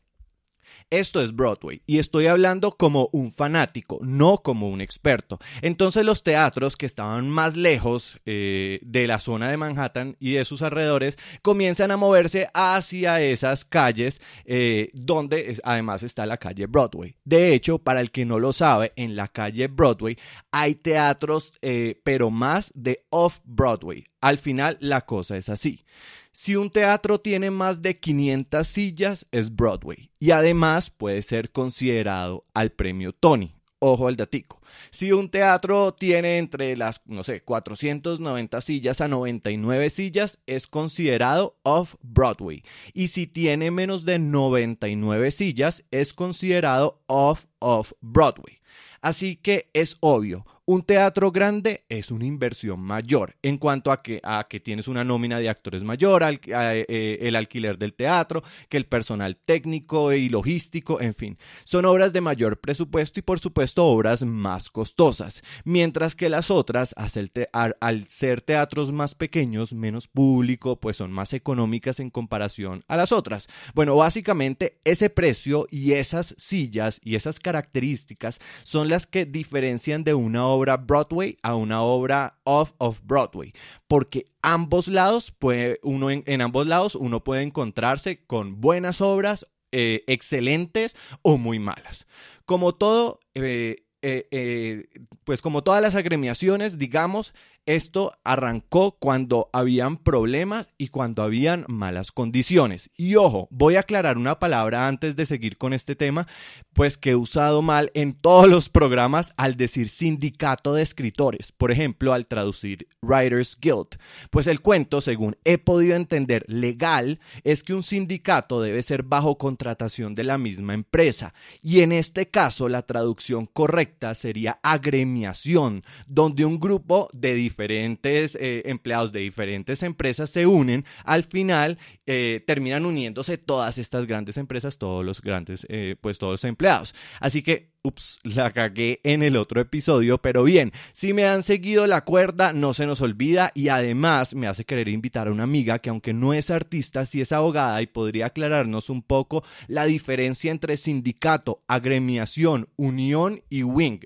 Esto 0.94 1.20
es 1.20 1.34
Broadway 1.34 1.82
y 1.86 1.98
estoy 1.98 2.28
hablando 2.28 2.76
como 2.76 3.08
un 3.12 3.32
fanático, 3.32 3.98
no 4.02 4.38
como 4.44 4.68
un 4.68 4.80
experto. 4.80 5.40
Entonces 5.60 6.04
los 6.04 6.22
teatros 6.22 6.76
que 6.76 6.86
estaban 6.86 7.28
más 7.28 7.56
lejos 7.56 8.20
eh, 8.26 8.78
de 8.82 9.08
la 9.08 9.18
zona 9.18 9.50
de 9.50 9.56
Manhattan 9.56 10.16
y 10.20 10.34
de 10.34 10.44
sus 10.44 10.62
alrededores 10.62 11.18
comienzan 11.42 11.90
a 11.90 11.96
moverse 11.96 12.48
hacia 12.54 13.20
esas 13.20 13.64
calles 13.64 14.20
eh, 14.44 14.90
donde 14.92 15.58
además 15.64 16.04
está 16.04 16.26
la 16.26 16.36
calle 16.36 16.66
Broadway. 16.66 17.16
De 17.24 17.54
hecho, 17.54 17.78
para 17.78 18.00
el 18.00 18.12
que 18.12 18.24
no 18.24 18.38
lo 18.38 18.52
sabe, 18.52 18.92
en 18.94 19.16
la 19.16 19.26
calle 19.26 19.66
Broadway 19.66 20.16
hay 20.52 20.76
teatros, 20.76 21.54
eh, 21.60 22.00
pero 22.04 22.30
más 22.30 22.70
de 22.76 23.04
off-Broadway. 23.10 24.04
Al 24.24 24.38
final 24.38 24.78
la 24.80 25.02
cosa 25.02 25.36
es 25.36 25.50
así. 25.50 25.84
Si 26.32 26.56
un 26.56 26.70
teatro 26.70 27.20
tiene 27.20 27.50
más 27.50 27.82
de 27.82 28.00
500 28.00 28.66
sillas, 28.66 29.26
es 29.32 29.54
Broadway 29.54 30.08
y 30.18 30.30
además 30.30 30.88
puede 30.88 31.20
ser 31.20 31.52
considerado 31.52 32.46
al 32.54 32.72
premio 32.72 33.12
Tony. 33.12 33.54
Ojo 33.80 34.08
al 34.08 34.16
datico. 34.16 34.62
Si 34.88 35.12
un 35.12 35.28
teatro 35.28 35.92
tiene 35.92 36.38
entre 36.38 36.74
las, 36.74 37.02
no 37.04 37.22
sé, 37.22 37.42
490 37.42 38.62
sillas 38.62 39.02
a 39.02 39.08
99 39.08 39.90
sillas, 39.90 40.38
es 40.46 40.66
considerado 40.66 41.58
off-Broadway. 41.62 42.62
Y 42.94 43.08
si 43.08 43.26
tiene 43.26 43.70
menos 43.70 44.06
de 44.06 44.18
99 44.18 45.32
sillas, 45.32 45.84
es 45.90 46.14
considerado 46.14 47.02
off-off-Broadway. 47.08 48.58
Así 49.02 49.36
que 49.36 49.68
es 49.74 49.98
obvio, 50.00 50.46
un 50.66 50.82
teatro 50.82 51.30
grande 51.30 51.84
es 51.88 52.10
una 52.10 52.24
inversión 52.24 52.80
mayor 52.80 53.36
en 53.42 53.58
cuanto 53.58 53.92
a 53.92 54.02
que, 54.02 54.20
tienes 54.62 54.88
una 54.88 55.04
nómina 55.04 55.38
de 55.38 55.48
actores 55.48 55.82
mayor, 55.82 56.22
eh, 56.24 57.18
el 57.20 57.36
alquiler 57.36 57.76
del 57.76 57.92
teatro, 57.92 58.42
que 58.68 58.78
el 58.78 58.86
personal 58.86 59.36
técnico 59.36 60.12
y 60.12 60.28
logístico, 60.28 61.00
en 61.00 61.14
fin. 61.14 61.38
Son 61.64 61.84
obras 61.84 62.12
de 62.12 62.20
mayor 62.20 62.60
presupuesto 62.60 63.20
y 63.20 63.22
por 63.22 63.40
supuesto 63.40 63.84
obras 63.84 64.22
más 64.22 64.70
costosas, 64.70 65.42
mientras 65.64 66.16
que 66.16 66.28
las 66.28 66.50
otras, 66.50 66.94
al 66.96 68.08
ser 68.08 68.40
teatros 68.40 68.92
más 68.92 69.14
pequeños, 69.14 69.74
menos 69.74 70.08
público, 70.08 70.80
pues 70.80 70.96
son 70.96 71.12
más 71.12 71.34
económicas 71.34 72.00
en 72.00 72.10
comparación 72.10 72.84
a 72.88 72.96
las 72.96 73.12
otras. 73.12 73.48
Bueno, 73.74 73.96
básicamente 73.96 74.78
ese 74.84 75.10
precio 75.10 75.66
y 75.70 75.92
esas 75.92 76.34
sillas 76.38 77.00
y 77.02 77.16
esas 77.16 77.38
características 77.38 78.40
son 78.62 78.88
las 78.88 79.06
que 79.06 79.26
diferencian 79.26 80.04
de 80.04 80.14
una 80.14 80.46
obra 80.46 80.53
obra 80.54 80.78
Broadway 80.78 81.36
a 81.42 81.54
una 81.54 81.82
obra 81.82 82.38
off 82.44 82.72
of 82.78 83.00
Broadway, 83.02 83.52
porque 83.88 84.24
ambos 84.42 84.88
lados 84.88 85.30
puede, 85.30 85.80
uno 85.82 86.10
en, 86.10 86.40
ambos 86.40 86.66
lados 86.66 86.94
uno 86.94 87.22
puede 87.22 87.42
encontrarse 87.42 88.24
con 88.24 88.60
buenas 88.60 89.00
obras, 89.00 89.46
eh, 89.72 90.02
excelentes 90.06 90.96
o 91.22 91.36
muy 91.36 91.58
malas. 91.58 92.06
Como 92.46 92.74
todo, 92.74 93.20
eh, 93.34 93.84
eh, 94.02 94.86
pues 95.24 95.42
como 95.42 95.62
todas 95.62 95.82
las 95.82 95.94
agremiaciones, 95.94 96.78
digamos, 96.78 97.34
Esto 97.66 98.12
arrancó 98.24 98.98
cuando 98.98 99.48
habían 99.54 99.96
problemas 99.96 100.70
y 100.76 100.88
cuando 100.88 101.22
habían 101.22 101.64
malas 101.66 102.12
condiciones. 102.12 102.90
Y 102.94 103.14
ojo, 103.14 103.48
voy 103.50 103.76
a 103.76 103.80
aclarar 103.80 104.18
una 104.18 104.38
palabra 104.38 104.86
antes 104.86 105.16
de 105.16 105.24
seguir 105.24 105.56
con 105.56 105.72
este 105.72 105.96
tema, 105.96 106.26
pues 106.74 106.98
que 106.98 107.10
he 107.10 107.16
usado 107.16 107.62
mal 107.62 107.90
en 107.94 108.12
todos 108.12 108.50
los 108.50 108.68
programas 108.68 109.32
al 109.38 109.56
decir 109.56 109.88
sindicato 109.88 110.74
de 110.74 110.82
escritores, 110.82 111.52
por 111.52 111.70
ejemplo, 111.70 112.12
al 112.12 112.26
traducir 112.26 112.86
Writers 113.00 113.56
Guild. 113.58 113.96
Pues 114.30 114.46
el 114.46 114.60
cuento, 114.60 115.00
según 115.00 115.38
he 115.44 115.56
podido 115.56 115.96
entender 115.96 116.44
legal, 116.48 117.18
es 117.44 117.64
que 117.64 117.72
un 117.72 117.82
sindicato 117.82 118.60
debe 118.60 118.82
ser 118.82 119.04
bajo 119.04 119.38
contratación 119.38 120.14
de 120.14 120.24
la 120.24 120.36
misma 120.36 120.74
empresa. 120.74 121.32
Y 121.62 121.80
en 121.80 121.92
este 121.92 122.28
caso, 122.28 122.68
la 122.68 122.82
traducción 122.82 123.46
correcta 123.46 124.14
sería 124.14 124.60
agremiación, 124.62 125.82
donde 126.06 126.44
un 126.44 126.60
grupo 126.60 127.08
de 127.14 127.32
diferentes 127.34 127.53
eh, 127.58 128.62
empleados 128.66 129.12
de 129.12 129.20
diferentes 129.20 129.82
empresas 129.82 130.30
se 130.30 130.46
unen, 130.46 130.84
al 131.04 131.24
final 131.24 131.78
eh, 132.06 132.42
terminan 132.46 132.86
uniéndose 132.86 133.38
todas 133.38 133.78
estas 133.78 134.06
grandes 134.06 134.36
empresas, 134.36 134.78
todos 134.78 135.04
los 135.04 135.20
grandes, 135.20 135.66
eh, 135.68 135.96
pues 136.00 136.18
todos 136.18 136.34
los 136.34 136.44
empleados. 136.44 136.94
Así 137.20 137.42
que 137.42 137.74
Ups, 137.86 138.18
la 138.22 138.50
cagué 138.50 139.00
en 139.04 139.22
el 139.22 139.36
otro 139.36 139.60
episodio, 139.60 140.16
pero 140.16 140.42
bien, 140.42 140.72
si 140.94 141.12
me 141.12 141.26
han 141.26 141.42
seguido 141.42 141.86
la 141.86 142.02
cuerda, 142.02 142.54
no 142.54 142.72
se 142.72 142.86
nos 142.86 143.02
olvida 143.02 143.52
y 143.54 143.68
además 143.68 144.34
me 144.34 144.46
hace 144.46 144.64
querer 144.64 144.88
invitar 144.88 145.28
a 145.28 145.32
una 145.32 145.42
amiga 145.42 145.78
que 145.80 145.90
aunque 145.90 146.14
no 146.14 146.32
es 146.32 146.48
artista, 146.48 147.04
sí 147.04 147.20
es 147.20 147.30
abogada 147.30 147.82
y 147.82 147.86
podría 147.86 148.26
aclararnos 148.26 148.88
un 148.88 149.02
poco 149.02 149.44
la 149.68 149.84
diferencia 149.84 150.50
entre 150.50 150.78
sindicato, 150.78 151.62
agremiación, 151.68 152.70
unión 152.76 153.42
y 153.50 153.64
wing. 153.64 154.00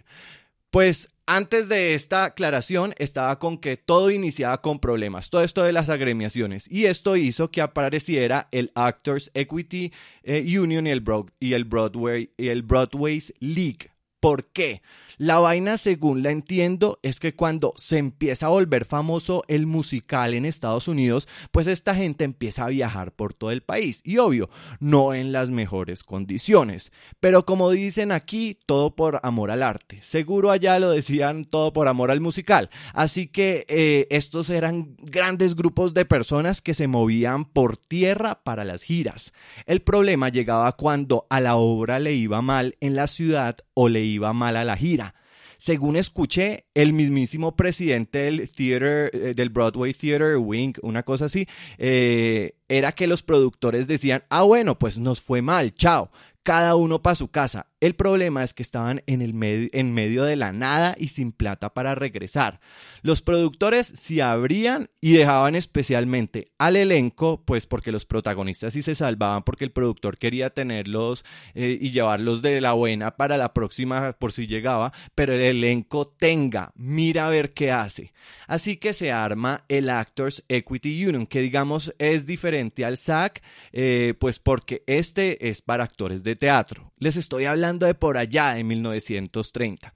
Pues 0.71 1.09
antes 1.29 1.69
de 1.69 1.93
esta 1.93 2.25
aclaración 2.25 2.95
estaba 2.97 3.39
con 3.39 3.59
que 3.59 3.77
todo 3.77 4.11
iniciaba 4.11 4.63
con 4.63 4.81
problemas, 4.81 5.29
todo 5.29 5.43
esto 5.43 5.63
de 5.63 5.73
las 5.73 5.91
agremiaciones, 5.91 6.67
y 6.71 6.87
esto 6.87 7.17
hizo 7.17 7.51
que 7.51 7.61
apareciera 7.61 8.49
el 8.51 8.73
Actors 8.75 9.31
Equity 9.35 9.93
eh, 10.23 10.59
Union 10.59 10.87
y 10.87 10.91
el, 10.91 11.05
y 11.39 11.53
el, 11.53 11.65
Broadway, 11.65 12.31
y 12.39 12.49
el 12.49 12.63
Broadway's 12.63 13.35
League. 13.41 13.91
¿Por 14.21 14.47
qué? 14.47 14.83
La 15.19 15.41
vaina, 15.41 15.77
según 15.79 16.23
la 16.23 16.31
entiendo, 16.31 17.01
es 17.03 17.19
que 17.19 17.35
cuando 17.35 17.73
se 17.77 17.99
empieza 17.99 18.47
a 18.47 18.51
volver 18.51 18.85
famoso 18.85 19.43
el 19.49 19.67
musical 19.67 20.33
en 20.33 20.45
Estados 20.45 20.87
Unidos, 20.87 21.27
pues 21.51 21.67
esta 21.67 21.97
gente 21.97 22.23
empieza 22.23 22.65
a 22.65 22.69
viajar 22.69 23.11
por 23.11 23.35
todo 23.35 23.51
el 23.51 23.63
país. 23.63 24.01
Y 24.05 24.19
obvio, 24.19 24.49
no 24.79 25.15
en 25.15 25.33
las 25.33 25.51
mejores 25.51 26.05
condiciones. 26.05 26.93
Pero 27.19 27.45
como 27.47 27.73
dicen 27.73 28.13
aquí, 28.13 28.59
todo 28.65 28.95
por 28.95 29.19
amor 29.25 29.51
al 29.51 29.65
arte. 29.65 30.01
Seguro 30.03 30.53
allá 30.53 30.79
lo 30.79 30.91
decían 30.91 31.45
todo 31.45 31.73
por 31.73 31.89
amor 31.89 32.13
al 32.13 32.21
musical. 32.21 32.71
Así 32.95 33.27
que 33.27 33.67
eh, 33.69 34.07
estos 34.11 34.51
eran 34.51 34.97
grandes 34.99 35.57
grupos 35.57 35.95
de 35.95 36.05
personas 36.05 36.63
que 36.63 36.75
se 36.75 36.87
movían 36.87 37.45
por 37.45 37.77
tierra 37.77 38.45
para 38.45 38.65
las 38.65 38.85
giras. 38.85 39.33
El 39.67 39.83
problema 39.83 40.29
llegaba 40.29 40.71
cuando 40.73 41.27
a 41.29 41.41
la 41.41 41.57
obra 41.57 41.99
le 41.99 42.15
iba 42.15 42.41
mal 42.41 42.77
en 42.81 42.95
la 42.95 43.09
ciudad 43.09 43.57
o 43.81 43.89
le 43.89 44.03
iba 44.03 44.33
mal 44.33 44.57
a 44.57 44.65
la 44.65 44.77
gira. 44.77 45.15
Según 45.57 45.95
escuché, 45.95 46.67
el 46.75 46.93
mismísimo 46.93 47.55
presidente 47.55 48.19
del 48.19 48.51
theater, 48.51 49.11
eh, 49.13 49.35
del 49.37 49.51
Broadway 49.51 49.95
Theater 49.95 50.37
Wing, 50.37 50.75
una 50.83 51.05
cosa 51.05 51.27
así, 51.27 51.47
eh, 51.79 52.57
era 52.69 52.91
que 52.91 53.07
los 53.07 53.23
productores 53.23 53.87
decían, 53.87 54.25
ah, 54.31 54.43
bueno, 54.43 54.81
pues 54.81 54.99
nos 54.99 55.21
fue 55.21 55.43
mal, 55.43 55.75
chao 55.75 56.11
cada 56.49 56.77
uno 56.77 57.03
para 57.03 57.15
su 57.15 57.29
casa. 57.29 57.67
El 57.81 57.95
problema 57.95 58.43
es 58.43 58.55
que 58.55 58.63
estaban 58.63 59.03
en, 59.07 59.23
el 59.23 59.35
medio, 59.35 59.69
en 59.73 59.95
medio 59.95 60.25
de 60.25 60.35
la 60.35 60.53
nada 60.53 60.97
y 60.99 61.09
sin 61.09 61.31
plata 61.31 61.75
para 61.75 61.95
regresar. 61.95 62.59
Los 63.03 63.23
productores 63.23 63.87
se 63.87 64.21
abrían 64.21 64.91
y 65.01 65.13
dejaban 65.13 65.55
especialmente 65.55 66.51
al 66.59 66.75
elenco, 66.75 67.45
pues 67.45 67.67
porque 67.67 67.93
los 67.93 68.05
protagonistas 68.05 68.73
sí 68.73 68.83
se 68.83 68.97
salvaban 68.97 69.45
porque 69.45 69.65
el 69.65 69.71
productor 69.71 70.19
quería 70.19 70.51
tenerlos 70.51 71.25
eh, 71.55 71.79
y 71.81 71.91
llevarlos 71.91 72.43
de 72.43 72.61
la 72.61 72.73
buena 72.73 73.17
para 73.17 73.37
la 73.37 73.55
próxima 73.55 74.13
por 74.13 74.33
si 74.33 74.49
llegaba, 74.49 74.93
pero 75.15 75.33
el 75.35 75.41
elenco 75.41 76.05
tenga, 76.05 76.73
mira 76.75 77.29
a 77.29 77.31
ver 77.31 77.53
qué 77.55 77.71
hace. 77.71 78.13
Así 78.49 78.77
que 78.77 78.93
se 78.93 79.13
arma 79.13 79.65
el 79.69 79.89
Actors 79.89 80.45
Equity 80.49 81.07
Union, 81.07 81.27
que 81.27 81.41
digamos 81.41 81.95
es 81.99 82.27
diferente 82.27 82.85
al 82.85 82.97
SAC, 82.97 83.43
eh, 83.73 84.15
pues 84.19 84.41
porque 84.41 84.83
este 84.87 85.49
es 85.49 85.63
para 85.63 85.85
actores 85.85 86.25
de 86.25 86.35
teatro. 86.35 86.88
Les 86.99 87.17
estoy 87.17 87.45
hablando 87.45 87.87
de 87.87 87.95
por 87.95 88.19
allá, 88.19 88.55
de 88.55 88.65
1930. 88.65 89.95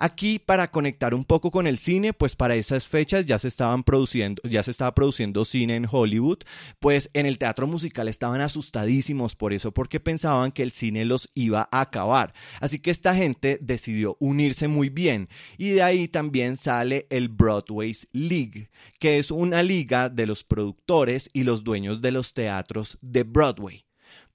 Aquí, 0.00 0.38
para 0.38 0.68
conectar 0.68 1.12
un 1.12 1.24
poco 1.24 1.50
con 1.50 1.66
el 1.66 1.76
cine, 1.76 2.12
pues 2.12 2.36
para 2.36 2.54
esas 2.54 2.86
fechas 2.86 3.26
ya 3.26 3.36
se 3.40 3.48
estaban 3.48 3.82
produciendo, 3.82 4.40
ya 4.44 4.62
se 4.62 4.70
estaba 4.70 4.94
produciendo 4.94 5.44
cine 5.44 5.74
en 5.74 5.88
Hollywood, 5.90 6.38
pues 6.78 7.10
en 7.14 7.26
el 7.26 7.36
teatro 7.36 7.66
musical 7.66 8.06
estaban 8.06 8.40
asustadísimos 8.40 9.34
por 9.34 9.52
eso, 9.52 9.72
porque 9.72 9.98
pensaban 9.98 10.52
que 10.52 10.62
el 10.62 10.70
cine 10.70 11.04
los 11.04 11.28
iba 11.34 11.68
a 11.72 11.80
acabar. 11.80 12.32
Así 12.60 12.78
que 12.78 12.92
esta 12.92 13.12
gente 13.16 13.58
decidió 13.60 14.16
unirse 14.20 14.68
muy 14.68 14.88
bien 14.88 15.28
y 15.56 15.70
de 15.70 15.82
ahí 15.82 16.06
también 16.06 16.56
sale 16.56 17.08
el 17.10 17.28
Broadway's 17.28 18.06
League, 18.12 18.70
que 19.00 19.18
es 19.18 19.32
una 19.32 19.64
liga 19.64 20.08
de 20.08 20.26
los 20.26 20.44
productores 20.44 21.28
y 21.32 21.42
los 21.42 21.64
dueños 21.64 22.00
de 22.00 22.12
los 22.12 22.34
teatros 22.34 22.98
de 23.02 23.24
Broadway. 23.24 23.87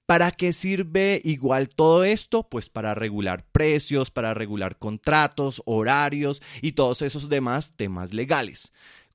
¿Para 0.06 0.32
qué 0.32 0.52
sirve 0.52 1.22
igual 1.24 1.70
todo 1.70 2.04
esto? 2.04 2.46
Pues 2.50 2.68
para 2.68 2.94
regular 2.94 3.46
precios, 3.52 4.10
para 4.10 4.34
regular 4.34 4.76
contratos, 4.76 5.62
horarios 5.64 6.42
y 6.60 6.72
todos 6.72 7.00
esos 7.00 7.30
demás 7.30 7.72
temas 7.74 8.12
legales. 8.12 8.70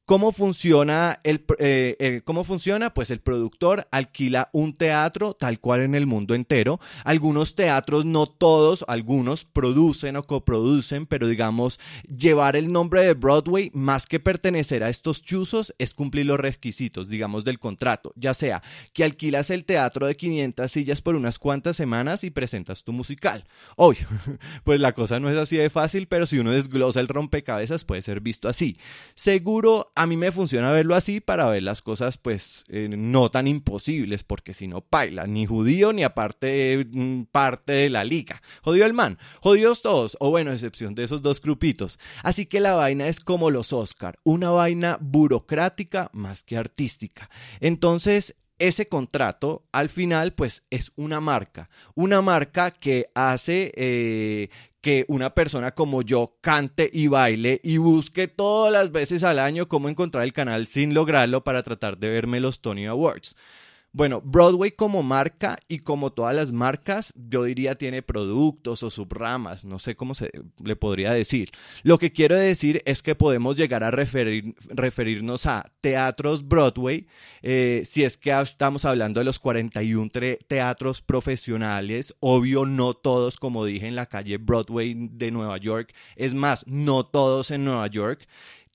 ¿Cómo 0.09 0.31
funciona, 0.31 1.19
el, 1.21 1.45
eh, 1.59 1.95
eh, 1.99 2.21
¿Cómo 2.25 2.43
funciona? 2.43 2.95
Pues 2.95 3.11
el 3.11 3.19
productor 3.19 3.87
alquila 3.91 4.49
un 4.53 4.75
teatro 4.75 5.35
tal 5.35 5.59
cual 5.59 5.81
en 5.81 5.93
el 5.93 6.07
mundo 6.07 6.33
entero. 6.33 6.79
Algunos 7.03 7.53
teatros, 7.53 8.05
no 8.05 8.25
todos, 8.25 8.83
algunos 8.87 9.45
producen 9.45 10.15
o 10.15 10.23
coproducen, 10.23 11.05
pero 11.05 11.27
digamos, 11.27 11.79
llevar 12.07 12.55
el 12.55 12.71
nombre 12.71 13.03
de 13.03 13.13
Broadway 13.13 13.69
más 13.75 14.07
que 14.07 14.19
pertenecer 14.19 14.83
a 14.83 14.89
estos 14.89 15.21
chuzos 15.21 15.75
es 15.77 15.93
cumplir 15.93 16.25
los 16.25 16.39
requisitos, 16.39 17.07
digamos, 17.07 17.45
del 17.45 17.59
contrato. 17.59 18.11
Ya 18.15 18.33
sea 18.33 18.63
que 18.93 19.03
alquilas 19.03 19.51
el 19.51 19.63
teatro 19.63 20.07
de 20.07 20.15
500 20.15 20.71
sillas 20.71 21.03
por 21.03 21.13
unas 21.13 21.37
cuantas 21.37 21.77
semanas 21.77 22.23
y 22.23 22.31
presentas 22.31 22.83
tu 22.83 22.93
musical. 22.93 23.45
Obvio, 23.75 24.07
pues 24.63 24.79
la 24.79 24.93
cosa 24.93 25.19
no 25.19 25.29
es 25.29 25.37
así 25.37 25.55
de 25.55 25.69
fácil, 25.69 26.07
pero 26.07 26.25
si 26.25 26.39
uno 26.39 26.49
desglosa 26.49 26.99
el 26.99 27.07
rompecabezas 27.07 27.85
puede 27.85 28.01
ser 28.01 28.21
visto 28.21 28.49
así. 28.49 28.75
Seguro 29.13 29.85
a 29.99 30.07
mí 30.07 30.15
me 30.15 30.31
funciona 30.31 30.71
verlo 30.71 30.95
así 30.95 31.19
para 31.19 31.49
ver 31.49 31.61
las 31.61 31.81
cosas 31.81 32.17
pues 32.17 32.63
eh, 32.69 32.87
no 32.89 33.29
tan 33.31 33.49
imposibles, 33.49 34.23
porque 34.23 34.53
si 34.53 34.65
no, 34.65 34.79
paila, 34.79 35.27
ni 35.27 35.45
judío 35.45 35.91
ni 35.91 36.03
aparte 36.03 36.87
mm, 36.89 37.23
parte 37.23 37.73
de 37.73 37.89
la 37.89 38.05
liga. 38.05 38.41
Jodió 38.61 38.85
el 38.85 38.93
man, 38.93 39.17
jodidos 39.41 39.81
todos, 39.81 40.15
o 40.21 40.29
bueno, 40.29 40.53
excepción 40.53 40.95
de 40.95 41.03
esos 41.03 41.21
dos 41.21 41.41
grupitos. 41.41 41.99
Así 42.23 42.45
que 42.45 42.61
la 42.61 42.75
vaina 42.75 43.09
es 43.09 43.19
como 43.19 43.51
los 43.51 43.73
Oscar, 43.73 44.19
una 44.23 44.51
vaina 44.51 44.97
burocrática 45.01 46.09
más 46.13 46.45
que 46.45 46.55
artística. 46.55 47.29
Entonces, 47.59 48.37
ese 48.59 48.87
contrato 48.87 49.63
al 49.71 49.89
final 49.89 50.33
pues 50.33 50.63
es 50.69 50.91
una 50.95 51.19
marca, 51.19 51.69
una 51.95 52.21
marca 52.21 52.71
que 52.71 53.09
hace 53.15 53.71
eh, 53.75 54.49
que 54.81 55.05
una 55.07 55.33
persona 55.33 55.71
como 55.71 56.01
yo 56.01 56.37
cante 56.41 56.89
y 56.91 57.07
baile 57.07 57.59
y 57.63 57.77
busque 57.77 58.27
todas 58.27 58.71
las 58.71 58.91
veces 58.91 59.23
al 59.23 59.39
año 59.39 59.67
cómo 59.67 59.89
encontrar 59.89 60.23
el 60.23 60.33
canal 60.33 60.67
sin 60.67 60.93
lograrlo 60.93 61.43
para 61.43 61.63
tratar 61.63 61.97
de 61.97 62.09
verme 62.09 62.39
los 62.39 62.61
Tony 62.61 62.85
Awards. 62.85 63.35
Bueno, 63.91 64.21
Broadway 64.23 64.71
como 64.71 65.01
marca 65.01 65.57
y 65.67 65.79
como 65.79 66.11
todas 66.11 66.35
las 66.35 66.51
marcas, 66.51 67.11
yo 67.15 67.45
diría 67.45 67.73
tiene 67.73 68.03
productos 68.03 68.83
o 68.83 68.89
subramas, 68.91 69.65
no 69.65 69.79
sé 69.79 69.95
cómo 69.95 70.13
se 70.13 70.31
le 70.63 70.75
podría 70.75 71.11
decir. 71.11 71.49
Lo 71.81 71.97
que 71.97 72.11
quiero 72.11 72.35
decir 72.35 72.83
es 72.85 73.01
que 73.01 73.15
podemos 73.15 73.57
llegar 73.57 73.83
a 73.83 73.89
referirnos 73.89 75.47
a 75.47 75.71
teatros 75.81 76.47
Broadway, 76.47 77.07
eh, 77.41 77.81
si 77.83 78.03
es 78.03 78.17
que 78.17 78.29
estamos 78.39 78.85
hablando 78.85 79.21
de 79.21 79.25
los 79.25 79.39
41 79.39 80.11
teatros 80.47 81.01
profesionales, 81.01 82.13
obvio 82.19 82.67
no 82.67 82.93
todos, 82.93 83.37
como 83.37 83.65
dije, 83.65 83.87
en 83.87 83.95
la 83.95 84.05
calle 84.05 84.37
Broadway 84.37 84.93
de 84.95 85.31
Nueva 85.31 85.57
York, 85.57 85.95
es 86.15 86.35
más, 86.35 86.63
no 86.67 87.05
todos 87.05 87.49
en 87.49 87.65
Nueva 87.65 87.87
York, 87.87 88.27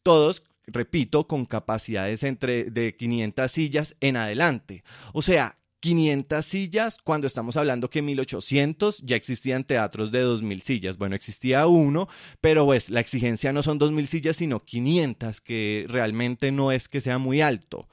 todos 0.02 0.42
repito, 0.66 1.26
con 1.26 1.46
capacidades 1.46 2.22
entre 2.22 2.64
de 2.64 2.96
500 2.96 3.50
sillas 3.50 3.96
en 4.00 4.16
adelante. 4.16 4.84
O 5.12 5.22
sea, 5.22 5.58
500 5.84 6.46
sillas 6.46 6.96
cuando 7.04 7.26
estamos 7.26 7.58
hablando 7.58 7.90
que 7.90 7.98
en 7.98 8.06
1800 8.06 9.02
ya 9.02 9.16
existían 9.16 9.64
teatros 9.64 10.10
de 10.10 10.20
2000 10.20 10.62
sillas. 10.62 10.96
Bueno, 10.96 11.14
existía 11.14 11.66
uno, 11.66 12.08
pero 12.40 12.64
pues 12.64 12.88
la 12.88 13.00
exigencia 13.00 13.52
no 13.52 13.62
son 13.62 13.78
2000 13.78 14.06
sillas, 14.06 14.36
sino 14.36 14.60
500, 14.60 15.42
que 15.42 15.84
realmente 15.86 16.52
no 16.52 16.72
es 16.72 16.88
que 16.88 17.02
sea 17.02 17.18
muy 17.18 17.42
alto. 17.42 17.86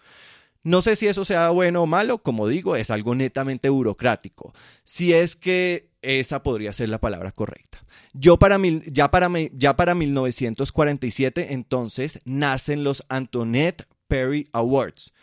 No 0.64 0.82
sé 0.82 0.96
si 0.96 1.08
eso 1.08 1.26
sea 1.26 1.50
bueno 1.50 1.82
o 1.82 1.86
malo, 1.86 2.20
como 2.20 2.48
digo, 2.48 2.78
es 2.78 2.92
algo 2.92 3.14
netamente 3.14 3.68
burocrático. 3.68 4.54
Si 4.86 5.12
es 5.12 5.36
que 5.36 5.91
esa 6.02 6.44
podría 6.44 6.74
ser 6.74 6.90
la 6.90 7.00
palabra 7.00 7.32
correcta. 7.32 7.84
Yo 8.14 8.38
para 8.38 8.58
mil, 8.58 8.84
ya, 8.92 9.12
para, 9.12 9.30
ya 9.54 9.76
para 9.76 9.96
1947, 9.96 11.54
entonces, 11.54 12.20
nacen 12.26 12.84
los 12.84 13.06
Antoinette 13.10 13.88
Perry 14.08 14.50
Awards 14.52 15.14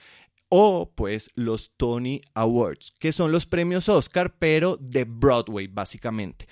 o 0.49 0.93
pues 0.95 1.31
los 1.35 1.77
Tony 1.77 2.23
Awards, 2.35 2.93
que 2.99 3.13
son 3.13 3.33
los 3.33 3.47
premios 3.47 3.89
Oscar, 3.89 4.35
pero 4.39 4.77
de 4.81 5.05
Broadway, 5.05 5.67
básicamente. 5.67 6.49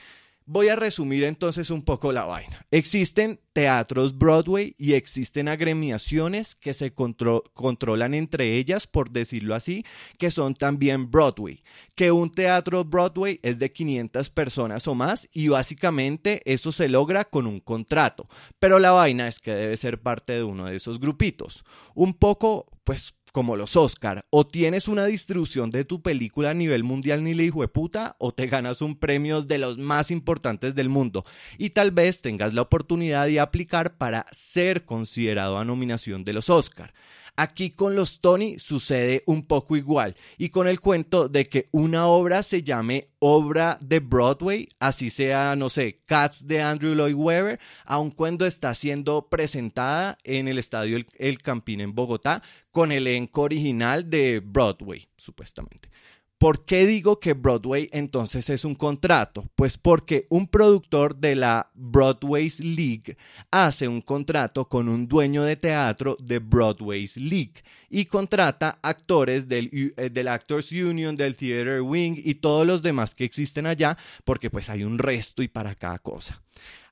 Voy 0.48 0.68
a 0.68 0.76
resumir 0.76 1.24
entonces 1.24 1.70
un 1.70 1.82
poco 1.82 2.12
la 2.12 2.24
vaina. 2.24 2.64
Existen 2.70 3.40
teatros 3.52 4.16
Broadway 4.16 4.76
y 4.78 4.92
existen 4.92 5.48
agremiaciones 5.48 6.54
que 6.54 6.72
se 6.72 6.94
contro- 6.94 7.42
controlan 7.52 8.14
entre 8.14 8.52
ellas, 8.56 8.86
por 8.86 9.10
decirlo 9.10 9.56
así, 9.56 9.84
que 10.18 10.30
son 10.30 10.54
también 10.54 11.10
Broadway. 11.10 11.64
Que 11.96 12.12
un 12.12 12.30
teatro 12.30 12.84
Broadway 12.84 13.40
es 13.42 13.58
de 13.58 13.72
500 13.72 14.30
personas 14.30 14.86
o 14.86 14.94
más 14.94 15.28
y 15.32 15.48
básicamente 15.48 16.42
eso 16.44 16.70
se 16.70 16.88
logra 16.88 17.24
con 17.24 17.48
un 17.48 17.58
contrato. 17.58 18.28
Pero 18.60 18.78
la 18.78 18.92
vaina 18.92 19.26
es 19.26 19.40
que 19.40 19.50
debe 19.52 19.76
ser 19.76 20.00
parte 20.00 20.34
de 20.34 20.44
uno 20.44 20.66
de 20.66 20.76
esos 20.76 21.00
grupitos. 21.00 21.64
Un 21.96 22.14
poco, 22.14 22.66
pues 22.84 23.14
como 23.36 23.54
los 23.54 23.76
Oscar, 23.76 24.24
o 24.30 24.46
tienes 24.46 24.88
una 24.88 25.04
distribución 25.04 25.68
de 25.68 25.84
tu 25.84 26.00
película 26.00 26.48
a 26.48 26.54
nivel 26.54 26.84
mundial 26.84 27.22
ni 27.22 27.34
le 27.34 27.44
hijo 27.44 27.60
de 27.60 27.68
puta, 27.68 28.16
o 28.18 28.32
te 28.32 28.46
ganas 28.46 28.80
un 28.80 28.98
premio 28.98 29.42
de 29.42 29.58
los 29.58 29.76
más 29.76 30.10
importantes 30.10 30.74
del 30.74 30.88
mundo. 30.88 31.22
Y 31.58 31.68
tal 31.68 31.90
vez 31.90 32.22
tengas 32.22 32.54
la 32.54 32.62
oportunidad 32.62 33.26
de 33.26 33.38
aplicar 33.38 33.98
para 33.98 34.24
ser 34.32 34.86
considerado 34.86 35.58
a 35.58 35.66
nominación 35.66 36.24
de 36.24 36.32
los 36.32 36.48
Oscar. 36.48 36.94
Aquí 37.36 37.70
con 37.70 37.94
los 37.94 38.20
Tony 38.20 38.58
sucede 38.58 39.22
un 39.26 39.46
poco 39.46 39.76
igual 39.76 40.16
y 40.38 40.48
con 40.48 40.66
el 40.66 40.80
cuento 40.80 41.28
de 41.28 41.46
que 41.46 41.68
una 41.70 42.06
obra 42.06 42.42
se 42.42 42.62
llame 42.62 43.08
obra 43.18 43.76
de 43.82 44.00
Broadway, 44.00 44.68
así 44.78 45.10
sea, 45.10 45.54
no 45.54 45.68
sé, 45.68 46.00
Cats 46.06 46.46
de 46.46 46.62
Andrew 46.62 46.94
Lloyd 46.94 47.14
Webber, 47.14 47.60
aun 47.84 48.10
cuando 48.10 48.46
está 48.46 48.74
siendo 48.74 49.28
presentada 49.28 50.16
en 50.24 50.48
el 50.48 50.58
estadio 50.58 50.98
El, 51.18 51.42
Campín 51.42 51.82
en 51.82 51.94
Bogotá 51.94 52.42
con 52.70 52.90
el 52.90 53.06
elenco 53.06 53.42
original 53.42 54.08
de 54.08 54.40
Broadway, 54.40 55.06
supuestamente. 55.16 55.90
¿Por 56.38 56.66
qué 56.66 56.84
digo 56.84 57.18
que 57.18 57.32
Broadway 57.32 57.88
entonces 57.92 58.50
es 58.50 58.66
un 58.66 58.74
contrato? 58.74 59.48
Pues 59.54 59.78
porque 59.78 60.26
un 60.28 60.48
productor 60.48 61.16
de 61.16 61.34
la 61.34 61.70
Broadway's 61.74 62.60
League 62.60 63.16
hace 63.50 63.88
un 63.88 64.02
contrato 64.02 64.68
con 64.68 64.90
un 64.90 65.08
dueño 65.08 65.44
de 65.44 65.56
teatro 65.56 66.14
de 66.20 66.38
Broadway's 66.38 67.16
League 67.16 67.62
y 67.88 68.04
contrata 68.04 68.78
actores 68.82 69.48
del, 69.48 69.94
eh, 69.96 70.10
del 70.10 70.28
Actors 70.28 70.72
Union, 70.72 71.16
del 71.16 71.36
Theater 71.36 71.80
Wing 71.80 72.20
y 72.22 72.34
todos 72.34 72.66
los 72.66 72.82
demás 72.82 73.14
que 73.14 73.24
existen 73.24 73.64
allá, 73.64 73.96
porque 74.24 74.50
pues 74.50 74.68
hay 74.68 74.84
un 74.84 74.98
resto 74.98 75.42
y 75.42 75.48
para 75.48 75.74
cada 75.74 75.98
cosa. 76.00 76.42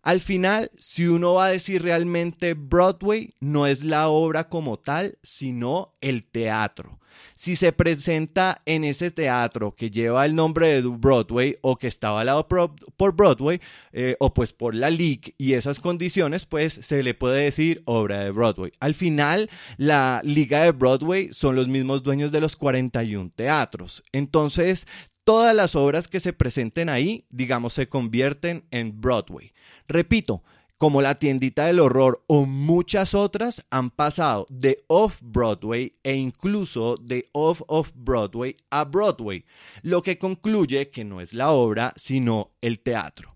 Al 0.04 0.20
final, 0.20 0.70
si 0.76 1.06
uno 1.06 1.34
va 1.34 1.46
a 1.46 1.50
decir 1.50 1.82
realmente 1.82 2.52
Broadway, 2.52 3.32
no 3.40 3.66
es 3.66 3.82
la 3.82 4.08
obra 4.08 4.50
como 4.50 4.78
tal, 4.78 5.18
sino 5.23 5.94
el 6.02 6.25
teatro. 6.25 7.00
Si 7.34 7.56
se 7.56 7.73
presenta 7.73 8.61
en 8.66 8.84
ese 8.84 9.11
teatro 9.11 9.75
que 9.75 9.90
lleva 9.90 10.26
el 10.26 10.34
nombre 10.34 10.82
de 10.82 10.82
Broadway 10.82 11.56
o 11.62 11.78
que 11.78 11.87
está 11.87 12.08
avalado 12.08 12.46
por 12.49 13.16
Broadway 13.16 13.62
eh, 13.92 14.16
o 14.18 14.34
pues 14.34 14.52
por 14.52 14.75
la 14.75 14.90
League 14.90 15.34
y 15.38 15.54
esas 15.54 15.80
condiciones, 15.80 16.44
pues 16.44 16.75
se 16.75 17.02
le 17.02 17.14
puede 17.14 17.44
decir 17.44 17.80
obra 17.87 18.20
de 18.20 18.30
Broadway. 18.30 18.73
Al 18.80 18.94
final, 18.94 19.49
la 19.78 20.20
Liga 20.23 20.64
de 20.64 20.73
Broadway 20.73 21.32
son 21.32 21.56
los 21.56 21.66
mismos 21.66 22.02
dueños 22.02 22.30
de 22.30 22.42
los 22.42 22.56
41 22.56 23.32
teatros. 23.34 24.02
Entonces, 24.12 24.87
todas 25.25 25.54
las 25.54 25.75
obras 25.76 26.08
que 26.08 26.20
se 26.20 26.34
presenten 26.34 26.90
ahí, 26.90 27.25
digamos, 27.30 27.73
se 27.73 27.88
convierten 27.88 28.64
en 28.70 29.00
Broadway. 29.00 29.52
Repito, 29.86 30.42
como 30.78 31.02
la 31.02 31.14
tiendita 31.14 31.66
del 31.66 31.80
horror 31.80 32.24
o 32.26 32.46
muchas 32.46 33.14
otras 33.14 33.64
han 33.70 33.90
pasado 33.90 34.46
de 34.50 34.84
off-Broadway 34.88 35.94
e 36.02 36.14
incluso 36.14 36.96
de 36.96 37.28
off-off-Broadway 37.32 38.54
a 38.70 38.84
Broadway, 38.84 39.44
lo 39.82 40.02
que 40.02 40.18
concluye 40.18 40.90
que 40.90 41.04
no 41.04 41.20
es 41.20 41.32
la 41.32 41.52
obra, 41.52 41.94
sino 41.96 42.50
el 42.60 42.80
teatro. 42.80 43.33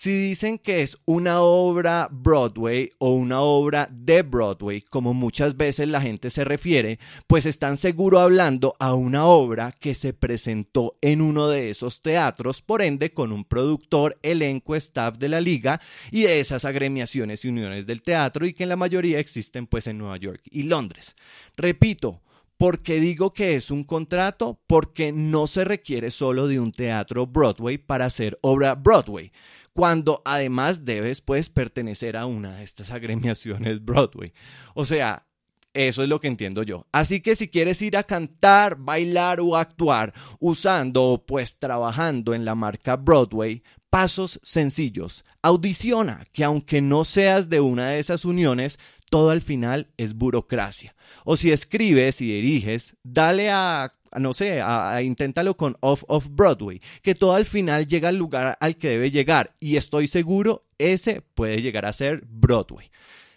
Si 0.00 0.12
dicen 0.12 0.58
que 0.58 0.82
es 0.82 0.96
una 1.06 1.40
obra 1.40 2.06
Broadway 2.08 2.92
o 2.98 3.14
una 3.14 3.40
obra 3.40 3.88
de 3.90 4.22
Broadway, 4.22 4.80
como 4.80 5.12
muchas 5.12 5.56
veces 5.56 5.88
la 5.88 6.00
gente 6.00 6.30
se 6.30 6.44
refiere, 6.44 7.00
pues 7.26 7.46
están 7.46 7.76
seguro 7.76 8.20
hablando 8.20 8.76
a 8.78 8.94
una 8.94 9.26
obra 9.26 9.72
que 9.72 9.94
se 9.94 10.12
presentó 10.12 10.96
en 11.00 11.20
uno 11.20 11.48
de 11.48 11.70
esos 11.70 12.00
teatros, 12.00 12.62
por 12.62 12.80
ende 12.80 13.12
con 13.12 13.32
un 13.32 13.44
productor, 13.44 14.16
elenco, 14.22 14.76
staff 14.76 15.18
de 15.18 15.30
la 15.30 15.40
liga 15.40 15.80
y 16.12 16.22
de 16.22 16.38
esas 16.38 16.64
agremiaciones 16.64 17.44
y 17.44 17.48
uniones 17.48 17.84
del 17.84 18.02
teatro 18.02 18.46
y 18.46 18.52
que 18.54 18.62
en 18.62 18.68
la 18.68 18.76
mayoría 18.76 19.18
existen 19.18 19.66
pues 19.66 19.88
en 19.88 19.98
Nueva 19.98 20.18
York 20.18 20.42
y 20.44 20.62
Londres. 20.62 21.16
Repito, 21.56 22.22
¿Por 22.56 22.82
qué 22.82 22.98
digo 22.98 23.32
que 23.32 23.54
es 23.54 23.70
un 23.70 23.84
contrato? 23.84 24.60
Porque 24.66 25.12
no 25.12 25.46
se 25.46 25.64
requiere 25.64 26.10
solo 26.10 26.48
de 26.48 26.58
un 26.58 26.72
teatro 26.72 27.24
Broadway 27.24 27.78
para 27.78 28.06
hacer 28.06 28.36
obra 28.40 28.74
Broadway, 28.74 29.30
cuando 29.78 30.22
además 30.24 30.84
debes 30.84 31.20
pues 31.20 31.50
pertenecer 31.50 32.16
a 32.16 32.26
una 32.26 32.56
de 32.56 32.64
estas 32.64 32.90
agremiaciones 32.90 33.84
Broadway. 33.84 34.32
O 34.74 34.84
sea, 34.84 35.24
eso 35.72 36.02
es 36.02 36.08
lo 36.08 36.20
que 36.20 36.26
entiendo 36.26 36.64
yo. 36.64 36.88
Así 36.90 37.20
que 37.20 37.36
si 37.36 37.46
quieres 37.46 37.80
ir 37.80 37.96
a 37.96 38.02
cantar, 38.02 38.74
bailar 38.76 39.38
o 39.38 39.54
actuar 39.54 40.12
usando 40.40 41.04
o 41.04 41.24
pues 41.24 41.60
trabajando 41.60 42.34
en 42.34 42.44
la 42.44 42.56
marca 42.56 42.96
Broadway, 42.96 43.62
pasos 43.88 44.40
sencillos. 44.42 45.24
Audiciona, 45.42 46.24
que 46.32 46.42
aunque 46.42 46.80
no 46.80 47.04
seas 47.04 47.48
de 47.48 47.60
una 47.60 47.90
de 47.90 48.00
esas 48.00 48.24
uniones, 48.24 48.80
todo 49.08 49.30
al 49.30 49.42
final 49.42 49.92
es 49.96 50.14
burocracia. 50.14 50.96
O 51.24 51.36
si 51.36 51.52
escribes 51.52 52.20
y 52.20 52.26
diriges, 52.26 52.96
dale 53.04 53.50
a, 53.50 53.84
a 53.84 53.94
no 54.18 54.32
sé, 54.34 54.62
inténtalo 55.02 55.56
con 55.56 55.76
Off 55.80 56.04
of 56.08 56.28
Broadway, 56.30 56.80
que 57.02 57.14
todo 57.14 57.34
al 57.34 57.44
final 57.44 57.86
llega 57.86 58.08
al 58.08 58.16
lugar 58.16 58.56
al 58.60 58.76
que 58.76 58.90
debe 58.90 59.10
llegar 59.10 59.54
y 59.60 59.76
estoy 59.76 60.06
seguro 60.06 60.64
ese 60.78 61.22
puede 61.34 61.60
llegar 61.60 61.84
a 61.84 61.92
ser 61.92 62.22
Broadway. 62.26 62.90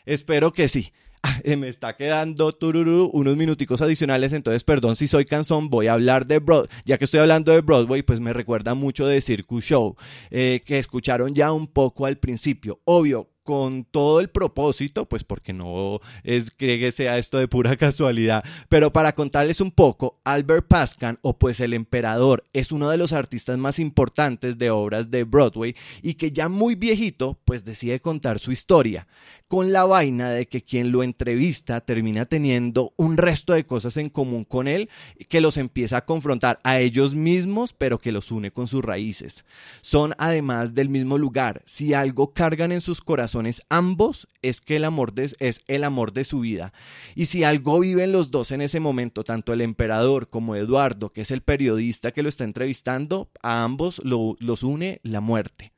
Espero 0.05 0.51
que 0.53 0.67
sí. 0.67 0.91
Eh, 1.43 1.55
Me 1.55 1.69
está 1.69 1.95
quedando 1.95 2.51
tururú, 2.51 3.10
unos 3.13 3.38
minuticos 3.38 3.81
adicionales, 3.81 4.34
entonces 4.34 4.63
perdón 4.63 4.95
si 4.95 5.07
soy 5.07 5.25
cansón, 5.25 5.69
voy 5.69 5.88
a 5.88 5.93
hablar 5.93 6.25
de 6.25 6.39
Broadway. 6.39 6.69
Ya 6.86 6.97
que 6.97 7.05
estoy 7.05 7.19
hablando 7.19 7.51
de 7.51 7.62
Broadway, 7.62 8.01
pues 8.01 8.19
me 8.19 8.34
recuerda 8.34 8.73
mucho 8.73 9.05
de 9.05 9.21
Circus 9.21 9.63
Show, 9.63 9.95
eh, 10.31 10.62
que 10.65 10.79
escucharon 10.79 11.36
ya 11.36 11.51
un 11.51 11.67
poco 11.67 12.05
al 12.05 12.17
principio. 12.17 12.79
Obvio, 12.86 13.29
con 13.51 13.83
todo 13.83 14.21
el 14.21 14.29
propósito, 14.29 15.09
pues 15.09 15.25
porque 15.25 15.51
no 15.51 15.99
es 16.23 16.51
que 16.51 16.89
sea 16.93 17.17
esto 17.17 17.37
de 17.37 17.49
pura 17.49 17.75
casualidad, 17.77 18.45
pero 18.69 18.93
para 18.93 19.13
contarles 19.13 19.59
un 19.59 19.71
poco, 19.71 20.21
Albert 20.23 20.69
Pascan 20.69 21.19
o 21.21 21.37
pues 21.37 21.59
el 21.59 21.73
emperador 21.73 22.45
es 22.53 22.71
uno 22.71 22.89
de 22.89 22.95
los 22.95 23.11
artistas 23.11 23.57
más 23.57 23.77
importantes 23.77 24.57
de 24.57 24.69
obras 24.69 25.11
de 25.11 25.25
Broadway 25.25 25.75
y 26.01 26.13
que 26.13 26.31
ya 26.31 26.47
muy 26.47 26.75
viejito 26.75 27.39
pues 27.43 27.65
decide 27.65 27.99
contar 27.99 28.39
su 28.39 28.53
historia 28.53 29.05
con 29.49 29.73
la 29.73 29.83
vaina 29.83 30.29
de 30.29 30.45
que 30.47 30.63
quien 30.63 30.93
lo 30.93 31.03
entrevista 31.03 31.81
termina 31.81 32.25
teniendo 32.25 32.93
un 32.95 33.17
resto 33.17 33.51
de 33.51 33.65
cosas 33.65 33.97
en 33.97 34.09
común 34.09 34.45
con 34.45 34.69
él 34.69 34.89
que 35.27 35.41
los 35.41 35.57
empieza 35.57 35.97
a 35.97 36.05
confrontar 36.05 36.57
a 36.63 36.79
ellos 36.79 37.15
mismos 37.15 37.73
pero 37.73 37.99
que 37.99 38.13
los 38.13 38.31
une 38.31 38.51
con 38.51 38.67
sus 38.67 38.81
raíces. 38.81 39.43
Son 39.81 40.15
además 40.17 40.73
del 40.73 40.87
mismo 40.87 41.17
lugar, 41.17 41.63
si 41.65 41.93
algo 41.93 42.31
cargan 42.31 42.71
en 42.71 42.79
sus 42.79 43.01
corazones 43.01 43.40
ambos 43.69 44.27
es 44.41 44.62
que 44.62 44.75
el 44.77 44.86
amor 44.86 45.13
de, 45.13 45.32
es 45.39 45.62
el 45.67 45.84
amor 45.84 46.13
de 46.13 46.23
su 46.23 46.39
vida 46.41 46.73
y 47.15 47.25
si 47.25 47.43
algo 47.43 47.80
viven 47.80 48.12
los 48.12 48.32
dos 48.32 48.51
en 48.51 48.62
ese 48.62 48.80
momento, 48.80 49.23
tanto 49.23 49.54
el 49.54 49.62
emperador 49.62 50.30
como 50.30 50.56
Eduardo, 50.56 51.10
que 51.10 51.21
es 51.21 51.32
el 51.32 51.41
periodista 51.41 52.12
que 52.12 52.23
lo 52.23 52.30
está 52.30 52.43
entrevistando, 52.43 53.30
a 53.41 53.63
ambos 53.63 54.01
lo- 54.04 54.36
los 54.39 54.63
une 54.63 54.99
la 55.04 55.21
muerte. 55.21 55.73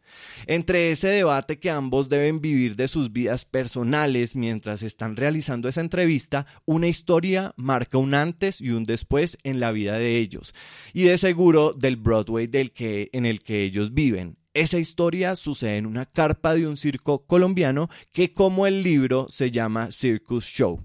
Entre 0.46 0.92
ese 0.92 1.08
debate 1.08 1.58
que 1.58 1.72
ambos 1.72 2.08
deben 2.08 2.40
vivir 2.40 2.76
de 2.76 2.88
sus 2.88 3.12
vidas 3.12 3.46
personales 3.46 4.36
mientras 4.36 4.84
están 4.84 5.16
realizando 5.16 5.68
esa 5.70 5.82
entrevista, 5.82 6.46
una 6.66 6.88
historia 6.88 7.54
marca 7.58 7.98
un 7.98 8.14
antes 8.14 8.62
y 8.62 8.70
un 8.70 8.84
después 8.84 9.40
en 9.44 9.60
la 9.60 9.72
vida 9.72 9.98
de 9.98 10.18
ellos 10.18 10.54
y 10.94 11.04
de 11.06 11.18
seguro 11.18 11.74
del 11.74 11.96
Broadway 11.96 12.46
del 12.46 12.72
que, 12.72 13.10
en 13.12 13.26
el 13.26 13.42
que 13.42 13.64
ellos 13.64 13.96
viven. 13.96 14.38
Esa 14.54 14.78
historia 14.78 15.36
sucede 15.36 15.78
en 15.78 15.88
una 15.88 16.06
carpa 16.06 16.54
de 16.54 16.68
un 16.68 16.78
circo 16.78 17.26
colombiano 17.26 17.90
que 18.12 18.32
como 18.32 18.68
el 18.68 18.84
libro 18.84 19.26
se 19.28 19.50
llama 19.50 19.92
Circus 19.92 20.46
Show. 20.46 20.80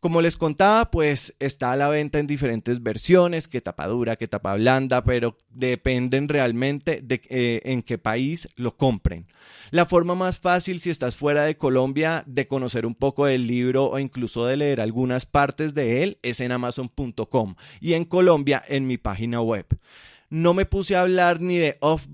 Como 0.00 0.20
les 0.20 0.36
contaba, 0.36 0.90
pues 0.90 1.34
está 1.38 1.72
a 1.72 1.76
la 1.76 1.88
venta 1.88 2.18
en 2.18 2.26
diferentes 2.26 2.82
versiones, 2.82 3.48
que 3.48 3.62
tapa 3.62 3.86
dura, 3.88 4.16
que 4.16 4.28
tapa 4.28 4.54
blanda, 4.54 5.02
pero 5.02 5.36
dependen 5.48 6.28
realmente 6.28 7.00
de 7.02 7.22
eh, 7.30 7.60
en 7.64 7.80
qué 7.82 7.96
país 7.96 8.48
lo 8.56 8.76
compren. 8.76 9.26
La 9.70 9.86
forma 9.86 10.14
más 10.14 10.40
fácil 10.40 10.78
si 10.80 10.90
estás 10.90 11.16
fuera 11.16 11.44
de 11.44 11.56
Colombia 11.56 12.22
de 12.26 12.46
conocer 12.46 12.84
un 12.84 12.94
poco 12.94 13.26
del 13.26 13.46
libro 13.46 13.86
o 13.86 13.98
incluso 13.98 14.46
de 14.46 14.58
leer 14.58 14.80
algunas 14.80 15.24
partes 15.24 15.72
de 15.74 16.02
él 16.02 16.18
es 16.22 16.40
en 16.40 16.52
amazon.com 16.52 17.54
y 17.80 17.94
en 17.94 18.04
Colombia 18.04 18.62
en 18.68 18.86
mi 18.86 18.98
página 18.98 19.40
web. 19.40 19.66
No 20.30 20.54
me 20.54 20.66
puse 20.66 20.96
a 20.96 21.02
hablar 21.02 21.40
ni 21.40 21.58
de 21.58 21.76
off 21.80 22.06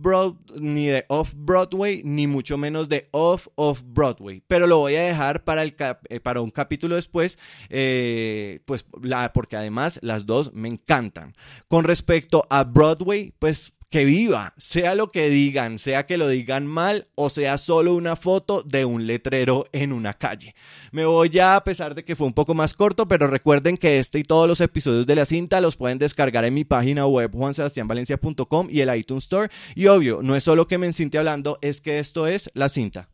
ni 0.58 0.86
de 0.86 1.04
off 1.08 1.32
Broadway 1.36 2.02
ni 2.04 2.26
mucho 2.26 2.58
menos 2.58 2.88
de 2.88 3.08
off 3.12 3.48
off 3.54 3.82
Broadway, 3.84 4.42
pero 4.46 4.66
lo 4.66 4.78
voy 4.78 4.96
a 4.96 5.02
dejar 5.02 5.44
para 5.44 5.62
el 5.62 5.74
eh, 6.08 6.20
para 6.20 6.40
un 6.40 6.50
capítulo 6.50 6.96
después, 6.96 7.38
eh, 7.68 8.60
pues 8.64 8.84
la, 9.02 9.32
porque 9.32 9.56
además 9.56 9.98
las 10.02 10.26
dos 10.26 10.52
me 10.52 10.68
encantan. 10.68 11.34
Con 11.68 11.84
respecto 11.84 12.46
a 12.50 12.64
Broadway, 12.64 13.32
pues 13.38 13.72
que 13.90 14.04
viva, 14.04 14.54
sea 14.56 14.94
lo 14.94 15.08
que 15.08 15.28
digan, 15.28 15.78
sea 15.78 16.06
que 16.06 16.16
lo 16.16 16.28
digan 16.28 16.64
mal 16.66 17.08
o 17.16 17.28
sea 17.28 17.58
solo 17.58 17.94
una 17.94 18.14
foto 18.14 18.62
de 18.62 18.84
un 18.84 19.06
letrero 19.06 19.66
en 19.72 19.92
una 19.92 20.14
calle. 20.14 20.54
Me 20.92 21.04
voy 21.04 21.28
ya 21.28 21.56
a 21.56 21.64
pesar 21.64 21.96
de 21.96 22.04
que 22.04 22.14
fue 22.14 22.28
un 22.28 22.32
poco 22.32 22.54
más 22.54 22.74
corto, 22.74 23.08
pero 23.08 23.26
recuerden 23.26 23.76
que 23.76 23.98
este 23.98 24.20
y 24.20 24.22
todos 24.22 24.48
los 24.48 24.60
episodios 24.60 25.06
de 25.06 25.16
la 25.16 25.24
cinta 25.24 25.60
los 25.60 25.76
pueden 25.76 25.98
descargar 25.98 26.44
en 26.44 26.54
mi 26.54 26.64
página 26.64 27.06
web 27.06 27.32
juansebastianvalencia.com 27.32 28.68
y 28.70 28.80
el 28.80 28.96
iTunes 28.96 29.24
Store. 29.24 29.50
Y 29.74 29.86
obvio, 29.86 30.20
no 30.22 30.36
es 30.36 30.44
solo 30.44 30.68
que 30.68 30.78
me 30.78 30.92
siente 30.92 31.18
hablando, 31.18 31.58
es 31.60 31.80
que 31.80 31.98
esto 31.98 32.28
es 32.28 32.48
la 32.54 32.68
cinta. 32.68 33.08